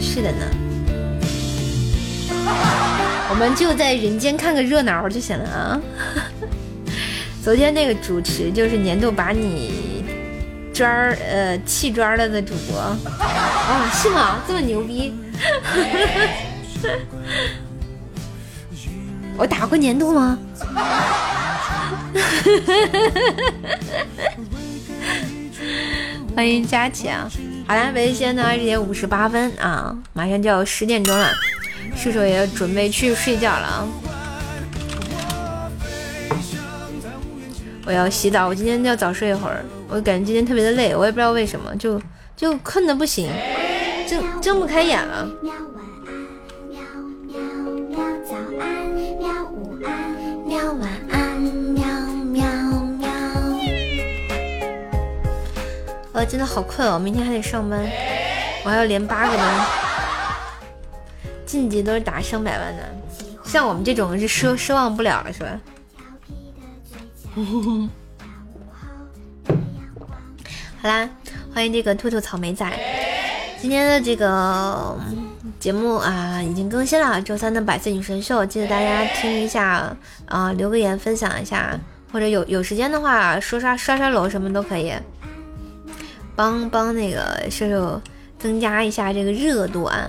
[0.00, 0.44] 是的呢。
[3.30, 5.80] 我们就在人间看个热闹就行了啊。
[7.42, 10.04] 昨天那个主持就是年度把你
[10.74, 12.78] 砖儿呃气抓了的主播
[13.22, 14.42] 啊，是吗？
[14.46, 15.14] 这么牛逼？
[19.36, 20.38] 我打过年度吗？
[26.34, 27.30] 欢迎佳琪啊！
[27.68, 31.30] 好了，北京现在二十点五十八分啊，马上就要十点钟了，
[31.94, 33.86] 叔叔也要准备去睡觉了啊。
[37.84, 42.00] 我要洗澡，我今天要早睡一会儿，我感觉今天特别的累，我也不知道为什么，就
[42.34, 43.30] 就困的不行，
[44.08, 45.28] 睁睁不开眼了。
[56.28, 57.80] 真的好困哦，明天还得上班，
[58.64, 59.66] 我还要连八个班。
[61.46, 62.82] 晋级都是打上百万的，
[63.42, 65.58] 像我们这种是奢奢望不了了，是吧？
[70.82, 71.08] 好啦，
[71.54, 72.70] 欢迎这个兔兔草莓仔，
[73.58, 74.94] 今天的这个
[75.58, 79.96] 节目啊已经更新了，周三的百岁女神秀，记得大家听一下
[80.26, 81.74] 啊，留个言分享一下，
[82.12, 84.92] 或者有有时间的话刷刷刷刷楼什么都可以。
[86.38, 88.00] 帮帮那个射手
[88.38, 90.08] 增加一下这个热度啊，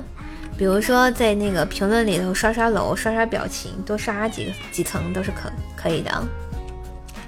[0.55, 6.11] 比如说在那个评论里头刷刷楼、刷刷表情，多刷几个几层都是可可以的。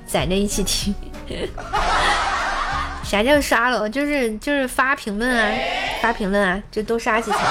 [0.06, 0.94] 攒着一起听，
[3.04, 3.90] 啥叫刷楼？
[3.90, 5.58] 就是就是发评论啊，
[6.00, 7.42] 发评论啊，就多刷几层。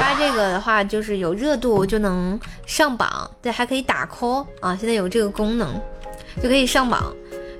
[0.00, 5.80] 发这个的话，就是有热度就能上榜，对，还可以打 call 啊，现在有这个功能
[6.42, 7.14] 就可以上榜。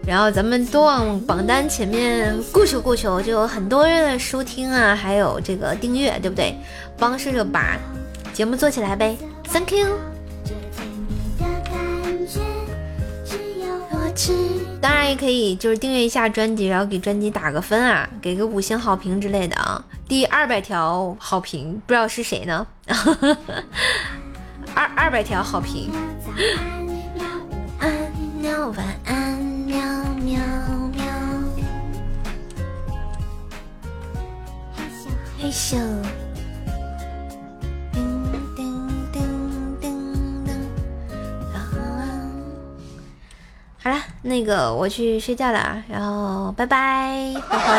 [0.08, 6.56] 然后咱们多往榜单前面过求过求，就有很多人的收听啊，还有这个订阅，对不对？
[6.96, 7.76] 帮射手把
[8.32, 9.14] 节目做起来呗
[9.52, 9.86] ，Thank you。
[14.80, 19.84] 当然也可以，就是订阅一下专辑，然后给专辑打个分啊，给个五星好评之类的啊。
[20.08, 22.66] 第二百条好评，不知道是谁呢？
[24.74, 25.90] 二二百条好评。
[28.74, 29.37] 晚安。
[29.68, 29.76] 喵
[30.24, 30.40] 喵
[30.94, 31.04] 喵，
[35.38, 35.76] 嘿咻，
[37.92, 38.00] 叮
[38.56, 38.64] 叮
[39.12, 40.56] 叮叮叮，
[43.82, 47.74] 好了，那个我去睡觉了，然后拜拜，灰灰，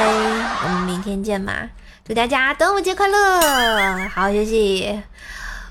[0.66, 1.70] 我们明天见吧！
[2.06, 5.02] 祝大家端午节快乐，好好休息。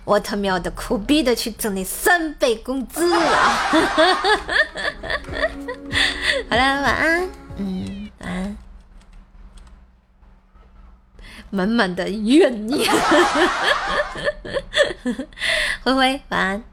[0.08, 3.06] 我他喵的苦逼的去挣那三倍工资！
[3.12, 3.20] 好
[6.56, 7.28] 了，晚安，
[7.58, 8.56] 嗯，晚安，
[11.50, 12.90] 满满的怨念，
[15.84, 16.64] 灰灰，晚安。